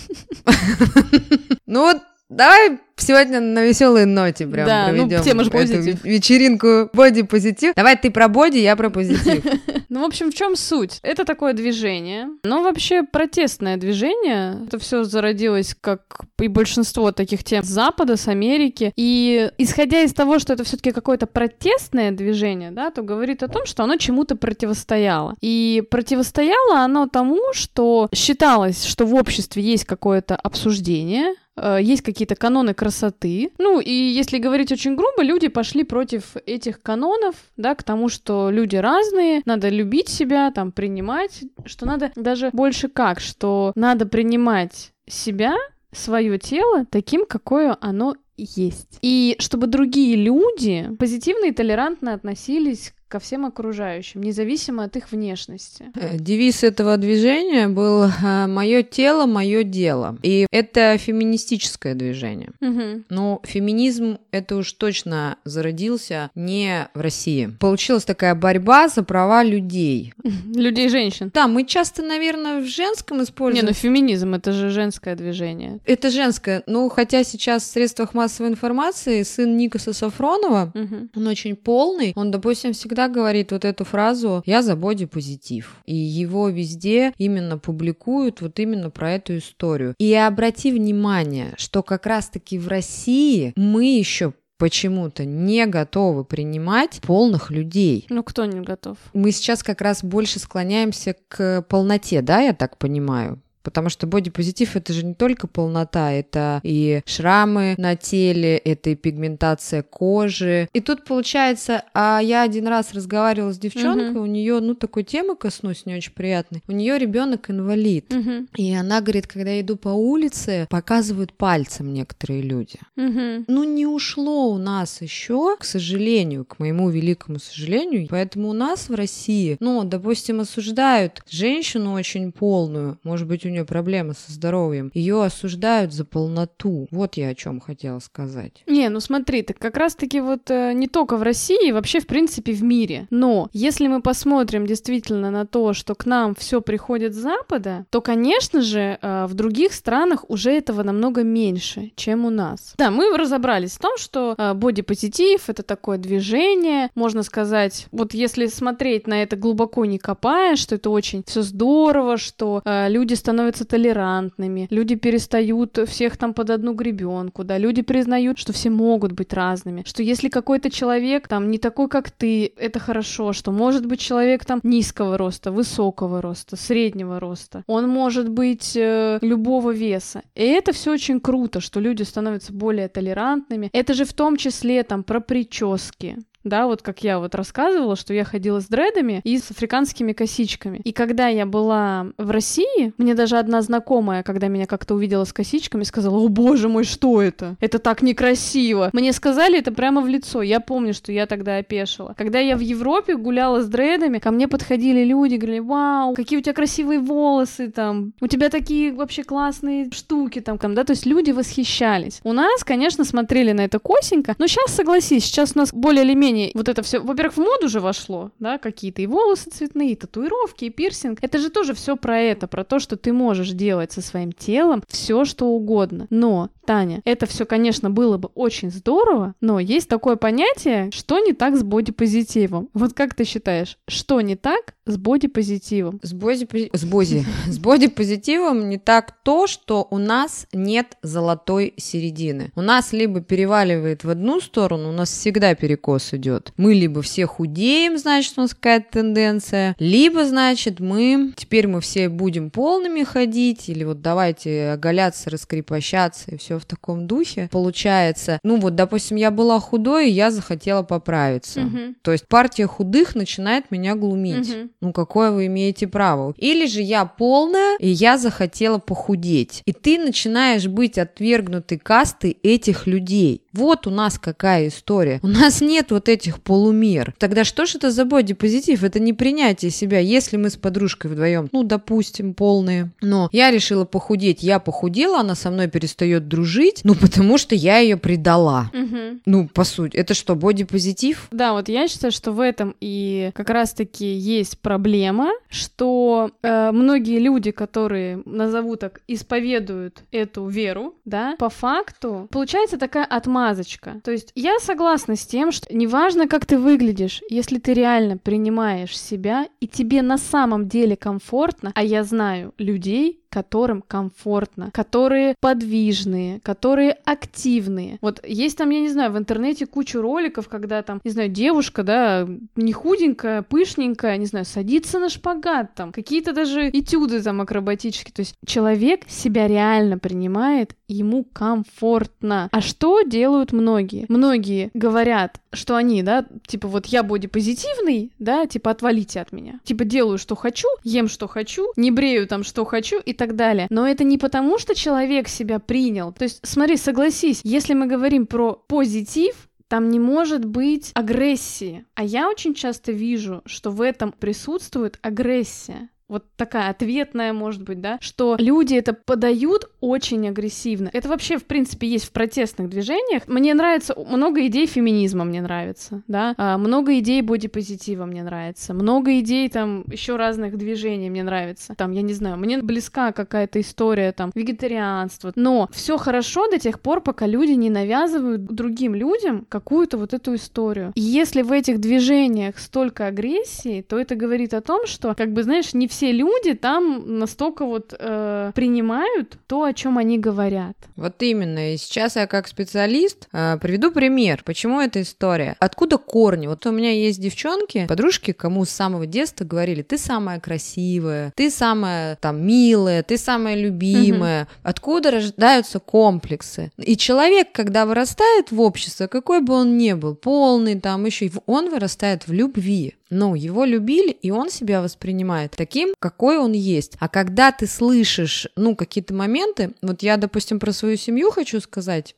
Ну 1.65 1.81
вот 1.81 2.01
давай 2.29 2.79
сегодня 2.95 3.39
на 3.39 3.63
веселой 3.63 4.05
ноте 4.05 4.45
прям 4.45 4.67
Да, 4.67 4.87
ну, 4.91 5.07
проведем 5.07 5.23
тема 5.23 5.43
же 5.43 5.49
эту 5.49 5.57
позитив. 5.57 6.03
вечеринку 6.03 6.89
боди-позитив. 6.93 7.73
Давай 7.75 7.97
ты 7.97 8.11
про 8.11 8.27
боди, 8.27 8.57
я 8.57 8.75
про 8.75 8.89
позитив. 8.89 9.43
Ну, 9.91 10.01
в 10.01 10.05
общем, 10.05 10.31
в 10.31 10.35
чем 10.35 10.55
суть? 10.55 10.99
Это 11.01 11.25
такое 11.25 11.53
движение. 11.53 12.27
Ну, 12.43 12.61
вообще, 12.61 13.01
протестное 13.01 13.75
движение. 13.75 14.63
Это 14.67 14.77
все 14.77 15.03
зародилось, 15.03 15.75
как 15.81 16.01
и 16.39 16.47
большинство 16.47 17.11
таких 17.11 17.43
тем 17.43 17.63
с 17.63 17.67
Запада, 17.67 18.15
с 18.15 18.27
Америки. 18.27 18.93
И 18.95 19.49
исходя 19.57 20.01
из 20.01 20.13
того, 20.13 20.37
что 20.37 20.53
это 20.53 20.63
все-таки 20.63 20.91
какое-то 20.91 21.25
протестное 21.25 22.11
движение, 22.11 22.69
да, 22.69 22.91
то 22.91 23.01
говорит 23.01 23.41
о 23.41 23.47
том, 23.47 23.65
что 23.65 23.83
оно 23.83 23.95
чему-то 23.95 24.35
противостояло. 24.35 25.35
И 25.41 25.81
противостояло 25.89 26.81
оно 26.81 27.07
тому, 27.07 27.41
что 27.53 28.09
считалось, 28.13 28.85
что 28.85 29.05
в 29.05 29.15
обществе 29.15 29.63
есть 29.63 29.85
какое-то 29.85 30.35
обсуждение, 30.35 31.33
есть 31.81 32.01
какие-то 32.01 32.35
каноны 32.35 32.73
красоты. 32.73 33.51
Ну, 33.57 33.79
и 33.79 33.91
если 33.91 34.37
говорить 34.37 34.71
очень 34.71 34.95
грубо, 34.95 35.23
люди 35.23 35.47
пошли 35.47 35.83
против 35.83 36.35
этих 36.45 36.81
канонов, 36.81 37.35
да, 37.57 37.75
к 37.75 37.83
тому, 37.83 38.09
что 38.09 38.49
люди 38.51 38.75
разные, 38.75 39.41
надо 39.45 39.69
любить 39.69 40.09
себя, 40.09 40.51
там, 40.51 40.71
принимать, 40.71 41.43
что 41.65 41.85
надо 41.85 42.11
даже 42.15 42.49
больше 42.53 42.87
как, 42.87 43.19
что 43.19 43.71
надо 43.75 44.05
принимать 44.05 44.91
себя, 45.07 45.55
свое 45.91 46.37
тело 46.37 46.85
таким, 46.89 47.25
какое 47.25 47.75
оно 47.81 48.15
есть. 48.37 48.99
И 49.01 49.35
чтобы 49.39 49.67
другие 49.67 50.15
люди 50.15 50.89
позитивно 50.97 51.45
и 51.45 51.51
толерантно 51.51 52.13
относились 52.13 52.93
ко 53.09 53.19
всем 53.19 53.45
окружающим, 53.45 54.21
независимо 54.21 54.83
от 54.83 54.95
их 54.95 55.11
внешности. 55.11 55.85
Э, 55.95 56.17
Девиз 56.17 56.63
этого 56.63 56.95
движения 56.97 57.67
был 57.67 58.07
«Мое 58.47 58.83
тело, 58.83 59.25
мое 59.25 59.63
дело». 59.63 60.17
И 60.21 60.45
это 60.51 60.95
феминистическое 60.97 61.95
движение. 61.95 62.51
Мгм. 62.59 63.05
Но 63.09 63.41
феминизм 63.43 64.19
это 64.31 64.55
уж 64.57 64.71
точно 64.73 65.37
зародился 65.43 66.29
не 66.35 66.87
в 66.93 67.01
России. 67.01 67.49
Получилась 67.59 68.03
такая 68.05 68.35
борьба 68.35 68.87
за 68.87 69.03
права 69.03 69.43
людей. 69.43 70.13
Людей 70.55 70.85
и 70.85 70.89
женщин. 70.89 71.31
Да, 71.33 71.47
мы 71.47 71.65
часто, 71.65 72.03
наверное, 72.03 72.61
в 72.61 72.65
женском 72.67 73.17
Не, 73.17 73.23
используем. 73.23 73.65
ну 73.65 73.73
феминизм 73.73 74.35
это 74.35 74.51
же 74.51 74.69
женское 74.69 75.15
движение. 75.15 75.79
Это 75.85 76.09
женское. 76.11 76.61
Ну, 76.67 76.89
хотя 76.89 77.23
сейчас 77.23 77.63
в 77.63 77.71
средствах 77.71 78.13
массовой 78.13 78.49
информации 78.51 79.23
сын 79.23 79.57
Никаса 79.57 79.93
Сафронова, 79.93 80.71
Мгм. 80.75 81.09
он 81.15 81.27
очень 81.27 81.55
полный. 81.55 82.13
Он, 82.15 82.29
допустим, 82.31 82.73
всегда 82.73 82.98
говорит 83.07 83.51
вот 83.51 83.65
эту 83.65 83.85
фразу 83.85 84.43
«я 84.45 84.61
за 84.61 84.75
бодипозитив». 84.75 85.77
И 85.85 85.95
его 85.95 86.49
везде 86.49 87.13
именно 87.17 87.57
публикуют 87.57 88.41
вот 88.41 88.59
именно 88.59 88.89
про 88.89 89.13
эту 89.13 89.37
историю. 89.37 89.95
И 89.97 90.13
обрати 90.13 90.71
внимание, 90.71 91.53
что 91.57 91.83
как 91.83 92.05
раз-таки 92.05 92.57
в 92.57 92.67
России 92.67 93.53
мы 93.55 93.85
еще 93.85 94.33
почему-то 94.59 95.25
не 95.25 95.65
готовы 95.65 96.25
принимать 96.25 96.99
полных 97.01 97.49
людей. 97.49 98.05
Ну 98.09 98.21
кто 98.23 98.45
не 98.45 98.59
готов? 98.59 98.97
Мы 99.13 99.31
сейчас 99.31 99.63
как 99.63 99.81
раз 99.81 100.03
больше 100.03 100.39
склоняемся 100.39 101.15
к 101.29 101.63
полноте, 101.63 102.21
да, 102.21 102.41
я 102.41 102.53
так 102.53 102.77
понимаю? 102.77 103.41
Потому 103.63 103.89
что 103.89 104.07
бодипозитив 104.07 104.75
это 104.75 104.93
же 104.93 105.05
не 105.05 105.13
только 105.13 105.47
полнота, 105.47 106.11
это 106.11 106.61
и 106.63 107.01
шрамы 107.05 107.75
на 107.77 107.95
теле, 107.95 108.57
это 108.57 108.91
и 108.91 108.95
пигментация 108.95 109.83
кожи. 109.83 110.69
И 110.73 110.79
тут 110.79 111.03
получается, 111.05 111.83
а 111.93 112.19
я 112.21 112.43
один 112.43 112.67
раз 112.67 112.93
разговаривала 112.93 113.51
с 113.53 113.59
девчонкой, 113.59 114.11
Мгм. 114.11 114.21
у 114.21 114.25
нее, 114.25 114.59
ну, 114.59 114.75
такой 114.75 115.03
темы 115.03 115.35
коснусь 115.35 115.85
не 115.85 115.95
очень 115.95 116.13
приятной. 116.13 116.63
У 116.67 116.71
нее 116.71 116.97
ребенок 116.97 117.49
инвалид. 117.49 118.13
Мгм. 118.13 118.47
И 118.55 118.73
она 118.73 119.01
говорит, 119.01 119.27
когда 119.27 119.51
я 119.51 119.61
иду 119.61 119.75
по 119.75 119.89
улице, 119.89 120.67
показывают 120.69 121.33
пальцем 121.33 121.93
некоторые 121.93 122.41
люди. 122.41 122.79
Мгм. 122.95 123.45
Ну, 123.47 123.63
не 123.63 123.85
ушло 123.85 124.51
у 124.51 124.57
нас 124.57 125.01
еще, 125.01 125.57
к 125.57 125.65
сожалению, 125.65 126.45
к 126.45 126.59
моему 126.59 126.89
великому 126.89 127.39
сожалению. 127.39 128.07
Поэтому 128.09 128.49
у 128.49 128.53
нас 128.53 128.89
в 128.89 128.93
России, 128.95 129.57
ну, 129.59 129.83
допустим, 129.83 130.39
осуждают 130.39 131.21
женщину 131.29 131.93
очень 131.93 132.31
полную, 132.31 132.97
может 133.03 133.27
быть, 133.27 133.45
у 133.49 133.51
нее 133.53 133.65
проблемы 133.65 134.13
со 134.13 134.31
здоровьем, 134.31 134.91
ее 134.93 135.23
осуждают 135.23 135.93
за 135.93 136.05
полноту. 136.05 136.87
Вот 136.91 137.15
я 137.15 137.29
о 137.29 137.35
чем 137.35 137.59
хотела 137.59 137.99
сказать. 137.99 138.63
Не, 138.67 138.89
ну 138.89 138.99
смотри, 138.99 139.41
так 139.41 139.57
как 139.57 139.77
раз-таки 139.77 140.21
вот 140.21 140.49
э, 140.49 140.73
не 140.73 140.87
только 140.87 141.17
в 141.17 141.23
России, 141.23 141.71
вообще 141.71 141.99
в 141.99 142.07
принципе 142.07 142.53
в 142.53 142.63
мире. 142.63 143.07
Но 143.09 143.49
если 143.53 143.87
мы 143.87 144.01
посмотрим 144.01 144.65
действительно 144.65 145.31
на 145.31 145.45
то, 145.45 145.73
что 145.73 145.95
к 145.95 146.05
нам 146.05 146.35
все 146.35 146.61
приходит 146.61 147.13
с 147.13 147.17
Запада, 147.17 147.85
то, 147.89 148.01
конечно 148.01 148.61
же, 148.61 148.97
э, 149.01 149.25
в 149.25 149.33
других 149.33 149.73
странах 149.73 150.25
уже 150.29 150.51
этого 150.51 150.83
намного 150.83 151.23
меньше, 151.23 151.91
чем 151.95 152.25
у 152.25 152.29
нас. 152.29 152.73
Да, 152.77 152.91
мы 152.91 153.15
разобрались 153.17 153.73
в 153.73 153.79
том, 153.79 153.97
что 153.97 154.35
э, 154.37 154.53
бодипозитив 154.53 155.49
это 155.49 155.63
такое 155.63 155.97
движение, 155.97 156.89
можно 156.95 157.23
сказать, 157.23 157.87
вот 157.91 158.13
если 158.13 158.45
смотреть 158.47 159.07
на 159.07 159.23
это 159.23 159.35
глубоко 159.35 159.85
не 159.85 159.97
копая, 159.97 160.55
что 160.55 160.75
это 160.75 160.89
очень 160.89 161.23
все 161.25 161.41
здорово, 161.41 162.17
что 162.17 162.61
э, 162.63 162.89
люди 162.89 163.13
становятся 163.13 163.38
толерантными, 163.65 164.67
люди 164.69 164.95
перестают 164.95 165.79
всех 165.87 166.17
там 166.17 166.33
под 166.33 166.49
одну 166.49 166.73
гребенку, 166.73 167.43
да, 167.43 167.57
люди 167.57 167.81
признают, 167.81 168.37
что 168.37 168.53
все 168.53 168.69
могут 168.69 169.13
быть 169.13 169.33
разными, 169.33 169.83
что 169.85 170.03
если 170.03 170.29
какой-то 170.29 170.69
человек 170.69 171.27
там 171.27 171.49
не 171.51 171.57
такой, 171.57 171.87
как 171.87 172.11
ты, 172.11 172.51
это 172.57 172.79
хорошо, 172.79 173.33
что 173.33 173.51
может 173.51 173.85
быть 173.85 173.99
человек 173.99 174.45
там 174.45 174.59
низкого 174.63 175.17
роста, 175.17 175.51
высокого 175.51 176.21
роста, 176.21 176.55
среднего 176.55 177.19
роста, 177.19 177.63
он 177.67 177.89
может 177.89 178.29
быть 178.29 178.75
э, 178.75 179.19
любого 179.21 179.71
веса. 179.71 180.21
И 180.35 180.43
это 180.43 180.71
все 180.73 180.93
очень 180.93 181.19
круто, 181.19 181.59
что 181.59 181.79
люди 181.79 182.03
становятся 182.03 182.53
более 182.53 182.87
толерантными. 182.87 183.69
Это 183.73 183.93
же 183.93 184.05
в 184.05 184.13
том 184.13 184.37
числе 184.37 184.83
там 184.83 185.03
про 185.03 185.19
прически, 185.19 186.17
да, 186.43 186.67
вот 186.67 186.81
как 186.81 187.03
я 187.03 187.19
вот 187.19 187.35
рассказывала, 187.35 187.95
что 187.95 188.13
я 188.13 188.23
ходила 188.23 188.59
с 188.59 188.67
дредами 188.67 189.21
и 189.23 189.37
с 189.37 189.51
африканскими 189.51 190.13
косичками. 190.13 190.81
И 190.83 190.91
когда 190.91 191.27
я 191.27 191.45
была 191.45 192.07
в 192.17 192.31
России, 192.31 192.93
мне 192.97 193.13
даже 193.13 193.37
одна 193.37 193.61
знакомая, 193.61 194.23
когда 194.23 194.47
меня 194.47 194.65
как-то 194.65 194.95
увидела 194.95 195.25
с 195.25 195.33
косичками, 195.33 195.83
сказала, 195.83 196.17
о 196.17 196.27
боже 196.27 196.69
мой, 196.69 196.83
что 196.83 197.21
это? 197.21 197.55
Это 197.59 197.79
так 197.79 198.01
некрасиво. 198.01 198.89
Мне 198.93 199.13
сказали 199.13 199.59
это 199.59 199.71
прямо 199.71 200.01
в 200.01 200.07
лицо. 200.07 200.41
Я 200.41 200.59
помню, 200.59 200.93
что 200.93 201.11
я 201.11 201.25
тогда 201.25 201.57
опешила. 201.57 202.13
Когда 202.17 202.39
я 202.39 202.55
в 202.55 202.61
Европе 202.61 203.15
гуляла 203.15 203.61
с 203.61 203.67
дредами, 203.67 204.19
ко 204.19 204.31
мне 204.31 204.47
подходили 204.47 205.03
люди, 205.03 205.35
говорили, 205.35 205.59
вау, 205.59 206.13
какие 206.13 206.39
у 206.39 206.41
тебя 206.41 206.53
красивые 206.53 206.99
волосы 206.99 207.69
там, 207.69 208.13
у 208.21 208.27
тебя 208.27 208.49
такие 208.49 208.93
вообще 208.93 209.23
классные 209.23 209.89
штуки 209.91 210.39
там, 210.39 210.57
там, 210.57 210.75
да, 210.75 210.83
то 210.83 210.91
есть 210.91 211.05
люди 211.05 211.31
восхищались. 211.31 212.21
У 212.23 212.33
нас, 212.33 212.63
конечно, 212.63 213.03
смотрели 213.03 213.51
на 213.51 213.61
это 213.61 213.79
косенько, 213.79 214.35
но 214.37 214.47
сейчас, 214.47 214.73
согласись, 214.73 215.25
сейчас 215.25 215.53
у 215.55 215.59
нас 215.59 215.73
более 215.73 216.03
или 216.03 216.13
менее 216.13 216.38
вот 216.53 216.69
это 216.69 216.81
все, 216.81 216.99
во-первых, 216.99 217.35
в 217.35 217.39
моду 217.39 217.67
же 217.67 217.79
вошло, 217.79 218.31
да, 218.39 218.57
какие-то 218.57 219.01
и 219.01 219.07
волосы 219.07 219.49
цветные, 219.49 219.91
и 219.91 219.95
татуировки, 219.95 220.65
и 220.65 220.69
пирсинг. 220.69 221.19
Это 221.21 221.39
же 221.39 221.49
тоже 221.49 221.73
все 221.73 221.95
про 221.95 222.19
это, 222.19 222.47
про 222.47 222.63
то, 222.63 222.79
что 222.79 222.97
ты 222.97 223.13
можешь 223.13 223.51
делать 223.51 223.91
со 223.91 224.01
своим 224.01 224.31
телом 224.31 224.83
все, 224.87 225.25
что 225.25 225.45
угодно. 225.45 226.07
Но, 226.09 226.49
Таня, 226.69 227.01
это 227.03 227.25
все, 227.25 227.47
конечно, 227.47 227.89
было 227.89 228.17
бы 228.19 228.29
очень 228.35 228.69
здорово, 228.69 229.33
но 229.41 229.59
есть 229.59 229.89
такое 229.89 230.17
понятие, 230.17 230.91
что 230.93 231.17
не 231.17 231.33
так 231.33 231.57
с 231.57 231.63
бодипозитивом. 231.63 232.69
Вот 232.75 232.93
как 232.93 233.15
ты 233.15 233.23
считаешь, 233.23 233.79
что 233.87 234.21
не 234.21 234.35
так 234.35 234.75
с 234.85 234.95
бодипозитивом? 234.95 235.99
С 236.03 236.13
боди, 236.13 236.47
с 236.71 236.85
боди, 236.85 237.25
с 237.47 237.57
бодипозитивом 237.57 238.69
не 238.69 238.77
так 238.77 239.15
то, 239.23 239.47
что 239.47 239.87
у 239.89 239.97
нас 239.97 240.45
нет 240.53 240.95
золотой 241.01 241.73
середины. 241.77 242.51
У 242.55 242.61
нас 242.61 242.93
либо 242.93 243.21
переваливает 243.21 244.03
в 244.03 244.09
одну 244.11 244.39
сторону, 244.39 244.89
у 244.89 244.93
нас 244.93 245.09
всегда 245.09 245.55
перекос 245.55 246.13
идет. 246.13 246.53
Мы 246.55 246.75
либо 246.75 247.01
все 247.01 247.25
худеем, 247.25 247.97
значит, 247.97 248.33
у 248.37 248.41
нас 248.41 248.53
какая-то 248.53 248.91
тенденция, 248.91 249.75
либо, 249.79 250.23
значит, 250.23 250.79
мы 250.79 251.33
теперь 251.35 251.65
мы 251.65 251.81
все 251.81 252.09
будем 252.09 252.51
полными 252.51 253.01
ходить, 253.01 253.69
или 253.69 253.83
вот 253.83 254.03
давайте 254.03 254.69
оголяться, 254.69 255.31
раскрепощаться 255.31 256.29
и 256.29 256.37
все 256.37 256.58
в 256.59 256.65
таком 256.65 257.07
духе. 257.07 257.49
Получается, 257.51 258.39
ну 258.43 258.59
вот, 258.59 258.75
допустим, 258.75 259.17
я 259.17 259.31
была 259.31 259.59
худой, 259.59 260.09
и 260.09 260.13
я 260.13 260.31
захотела 260.31 260.83
поправиться. 260.83 261.61
Мгм. 261.61 261.95
То 262.01 262.11
есть 262.11 262.27
партия 262.27 262.67
худых 262.67 263.15
начинает 263.15 263.71
меня 263.71 263.95
глумить. 263.95 264.49
Мгм. 264.49 264.69
Ну, 264.81 264.93
какое 264.93 265.31
вы 265.31 265.47
имеете 265.47 265.87
право? 265.87 266.33
Или 266.37 266.65
же 266.67 266.81
я 266.81 267.05
полная, 267.05 267.77
и 267.79 267.89
я 267.89 268.17
захотела 268.17 268.77
похудеть. 268.77 269.61
И 269.65 269.73
ты 269.73 269.97
начинаешь 269.97 270.67
быть 270.67 270.97
отвергнутой 270.97 271.77
кастой 271.77 272.37
этих 272.43 272.87
людей. 272.87 273.43
Вот 273.53 273.87
у 273.87 273.89
нас 273.89 274.19
какая 274.19 274.67
история. 274.67 275.19
У 275.23 275.27
нас 275.27 275.61
нет 275.61 275.91
вот 275.91 276.09
этих 276.09 276.41
полумер. 276.41 277.13
Тогда 277.17 277.43
что 277.43 277.65
же 277.65 277.77
это 277.77 277.91
за 277.91 278.05
бодипозитив? 278.05 278.83
Это 278.83 278.99
не 278.99 279.13
принятие 279.13 279.71
себя. 279.71 279.99
Если 279.99 280.37
мы 280.37 280.49
с 280.49 280.55
подружкой 280.55 281.11
вдвоем, 281.11 281.49
ну, 281.51 281.63
допустим, 281.63 282.33
полные, 282.33 282.91
но 283.01 283.29
я 283.31 283.51
решила 283.51 283.85
похудеть, 283.85 284.43
я 284.43 284.59
похудела, 284.59 285.19
она 285.19 285.35
со 285.35 285.49
мной 285.51 285.67
перестает 285.67 286.27
дружить, 286.27 286.48
ну, 286.83 286.95
потому 286.95 287.37
что 287.37 287.55
я 287.55 287.79
ее 287.79 287.97
предала. 287.97 288.69
Мгм. 288.73 289.21
Ну, 289.25 289.47
по 289.47 289.63
сути, 289.63 289.97
это 289.97 290.13
что, 290.13 290.35
бодипозитив? 290.35 291.27
Да, 291.31 291.53
вот 291.53 291.69
я 291.69 291.87
считаю, 291.87 292.11
что 292.11 292.31
в 292.31 292.39
этом 292.39 292.75
и 292.79 293.31
как 293.33 293.49
раз-таки 293.49 294.05
есть 294.05 294.59
проблема, 294.59 295.31
что 295.49 296.31
э, 296.41 296.71
многие 296.71 297.19
люди, 297.19 297.51
которые, 297.51 298.21
назову 298.25 298.75
так, 298.75 299.01
исповедуют 299.07 300.03
эту 300.11 300.47
веру, 300.47 300.95
да, 301.05 301.35
по 301.37 301.49
факту 301.49 302.27
получается 302.31 302.77
такая 302.77 303.05
отмазочка. 303.05 304.01
То 304.03 304.11
есть 304.11 304.31
я 304.35 304.59
согласна 304.59 305.15
с 305.15 305.25
тем, 305.25 305.51
что 305.51 305.67
неважно, 305.75 306.27
как 306.27 306.45
ты 306.45 306.57
выглядишь, 306.57 307.21
если 307.29 307.59
ты 307.59 307.73
реально 307.73 308.17
принимаешь 308.17 308.97
себя 308.97 309.47
и 309.59 309.67
тебе 309.67 310.01
на 310.01 310.17
самом 310.17 310.67
деле 310.67 310.95
комфортно, 310.95 311.71
а 311.75 311.83
я 311.83 312.03
знаю 312.03 312.53
людей, 312.57 313.19
которым 313.29 313.81
комфортно, 313.81 314.71
которые 314.73 315.35
подвижные, 315.39 316.39
которые 316.41 316.91
активные. 317.05 317.97
Вот 318.01 318.21
есть 318.25 318.57
там, 318.57 318.69
я 318.69 318.79
не 318.79 318.89
знаю, 318.89 319.11
в 319.11 319.17
интернете 319.17 319.65
кучу 319.65 320.01
роликов, 320.01 320.49
когда 320.49 320.81
там, 320.81 320.99
не 321.03 321.11
знаю, 321.11 321.29
девушка, 321.29 321.83
да, 321.83 322.27
не 322.55 322.73
худенькая, 322.73 323.41
пышненькая, 323.41 324.17
не 324.17 324.25
знаю, 324.25 324.45
садится 324.45 324.99
на 324.99 325.09
шпагат 325.09 325.75
там, 325.75 325.91
какие-то 325.91 326.33
даже 326.33 326.69
этюды 326.69 327.21
там 327.21 327.41
акробатические. 327.41 328.13
То 328.13 328.21
есть 328.21 328.35
человек 328.45 329.07
себя 329.07 329.47
реально 329.47 329.97
принимает, 329.97 330.75
ему 330.89 331.23
комфортно. 331.23 332.49
А 332.51 332.61
что 332.61 333.01
делают 333.03 333.53
многие? 333.53 334.05
Многие 334.09 334.71
говорят, 334.73 335.39
что 335.53 335.75
они, 335.75 336.03
да, 336.03 336.25
типа 336.47 336.67
вот 336.67 336.87
я 336.87 337.03
бодипозитивный, 337.03 338.11
да, 338.19 338.45
типа 338.45 338.71
отвалите 338.71 339.21
от 339.21 339.31
меня. 339.31 339.59
Типа 339.63 339.85
делаю, 339.85 340.17
что 340.17 340.35
хочу, 340.35 340.67
ем, 340.83 341.07
что 341.07 341.27
хочу, 341.27 341.71
не 341.75 341.91
брею 341.91 342.27
там, 342.27 342.43
что 342.43 342.65
хочу 342.65 342.99
и 342.99 343.13
так 343.13 343.35
далее. 343.35 343.67
Но 343.69 343.87
это 343.87 344.03
не 344.03 344.17
потому, 344.17 344.57
что 344.57 344.75
человек 344.75 345.27
себя 345.27 345.59
принял. 345.59 346.11
То 346.11 346.23
есть, 346.23 346.39
смотри, 346.43 346.77
согласись, 346.77 347.41
если 347.43 347.73
мы 347.73 347.87
говорим 347.87 348.25
про 348.25 348.53
позитив, 348.53 349.49
там 349.69 349.89
не 349.89 349.99
может 349.99 350.45
быть 350.45 350.91
агрессии. 350.95 351.85
А 351.93 352.03
я 352.03 352.27
очень 352.27 352.55
часто 352.55 352.91
вижу, 352.91 353.43
что 353.45 353.69
в 353.69 353.81
этом 353.81 354.11
присутствует 354.11 354.97
агрессия. 355.01 355.89
Вот 356.09 356.25
такая 356.35 356.71
ответная, 356.71 357.33
может 357.33 357.61
быть, 357.61 357.81
да, 357.81 357.99
что 358.01 358.35
люди 358.39 358.73
это 358.73 358.93
подают 358.93 359.69
очень 359.79 360.27
агрессивно. 360.27 360.89
Это 360.91 361.07
вообще, 361.07 361.37
в 361.37 361.45
принципе, 361.45 361.87
есть 361.87 362.05
в 362.05 362.11
протестных 362.11 362.67
движениях. 362.67 363.27
Мне 363.27 363.53
нравится 363.53 363.93
много 363.95 364.45
идей 364.47 364.65
феминизма, 364.65 365.23
мне 365.23 365.41
нравится, 365.41 366.01
да, 366.07 366.33
а, 366.37 366.57
много 366.57 366.97
идей 366.97 367.21
бодипозитива 367.21 368.05
мне 368.05 368.23
нравится, 368.23 368.73
много 368.73 369.19
идей 369.19 369.49
там 369.49 369.83
еще 369.87 370.15
разных 370.15 370.57
движений 370.57 371.11
мне 371.11 371.21
нравится. 371.21 371.75
Там, 371.75 371.91
я 371.91 372.01
не 372.01 372.13
знаю, 372.13 372.37
мне 372.37 372.57
близка 372.57 373.11
какая-то 373.11 373.61
история 373.61 374.11
там 374.11 374.31
вегетарианства, 374.33 375.31
но 375.35 375.69
все 375.71 375.97
хорошо 375.97 376.49
до 376.49 376.57
тех 376.57 376.81
пор, 376.81 377.01
пока 377.01 377.27
люди 377.27 377.51
не 377.51 377.69
навязывают 377.69 378.45
другим 378.45 378.95
людям 378.95 379.45
какую-то 379.47 379.99
вот 379.99 380.15
эту 380.15 380.33
историю. 380.33 380.91
И 380.95 381.01
если 381.01 381.43
в 381.43 381.51
этих 381.51 381.79
движениях 381.79 382.57
столько 382.57 383.05
агрессии, 383.05 383.81
то 383.81 383.99
это 383.99 384.15
говорит 384.15 384.55
о 384.55 384.61
том, 384.61 384.87
что, 384.87 385.13
как 385.13 385.33
бы, 385.33 385.43
знаешь, 385.43 385.75
не 385.75 385.87
все 385.87 385.98
люди 386.05 386.53
там 386.53 387.19
настолько 387.19 387.65
вот 387.65 387.93
э, 387.97 388.51
принимают 388.55 389.37
то, 389.47 389.63
о 389.63 389.73
чем 389.73 389.97
они 389.97 390.17
говорят. 390.17 390.75
Вот 390.95 391.21
именно. 391.21 391.73
И 391.73 391.77
сейчас 391.77 392.15
я 392.15 392.27
как 392.27 392.47
специалист 392.47 393.27
э, 393.31 393.57
приведу 393.61 393.91
пример. 393.91 394.41
Почему 394.45 394.81
эта 394.81 395.01
история? 395.01 395.55
Откуда 395.59 395.97
корни? 395.97 396.47
Вот 396.47 396.65
у 396.65 396.71
меня 396.71 396.91
есть 396.91 397.19
девчонки, 397.19 397.85
подружки, 397.87 398.31
кому 398.31 398.65
с 398.65 398.69
самого 398.69 399.05
детства 399.05 399.45
говорили, 399.45 399.81
ты 399.81 399.97
самая 399.97 400.39
красивая, 400.39 401.31
ты 401.35 401.49
самая 401.49 402.15
там 402.15 402.45
милая, 402.45 403.03
ты 403.03 403.17
самая 403.17 403.55
любимая. 403.55 404.47
Откуда 404.63 405.11
рождаются 405.11 405.79
комплексы? 405.79 406.71
И 406.77 406.97
человек, 406.97 407.51
когда 407.51 407.85
вырастает 407.85 408.51
в 408.51 408.61
обществе, 408.61 409.07
какой 409.07 409.41
бы 409.41 409.53
он 409.53 409.77
ни 409.77 409.93
был, 409.93 410.15
полный 410.15 410.79
там 410.79 411.05
еще, 411.05 411.31
он 411.45 411.69
вырастает 411.69 412.27
в 412.27 412.31
любви. 412.31 412.95
Ну, 413.09 413.35
его 413.35 413.65
любили, 413.65 414.11
и 414.11 414.31
он 414.31 414.49
себя 414.49 414.81
воспринимает 414.81 415.53
таким, 415.57 415.93
какой 415.99 416.37
он 416.37 416.51
есть. 416.51 416.93
А 416.99 417.07
когда 417.09 417.51
ты 417.51 417.65
слышишь, 417.67 418.47
ну, 418.55 418.75
какие-то 418.75 419.13
моменты, 419.13 419.71
вот 419.81 420.03
я, 420.03 420.17
допустим, 420.17 420.59
про 420.59 420.71
свою 420.71 420.95
семью 420.97 421.31
хочу 421.31 421.59
сказать, 421.59 422.15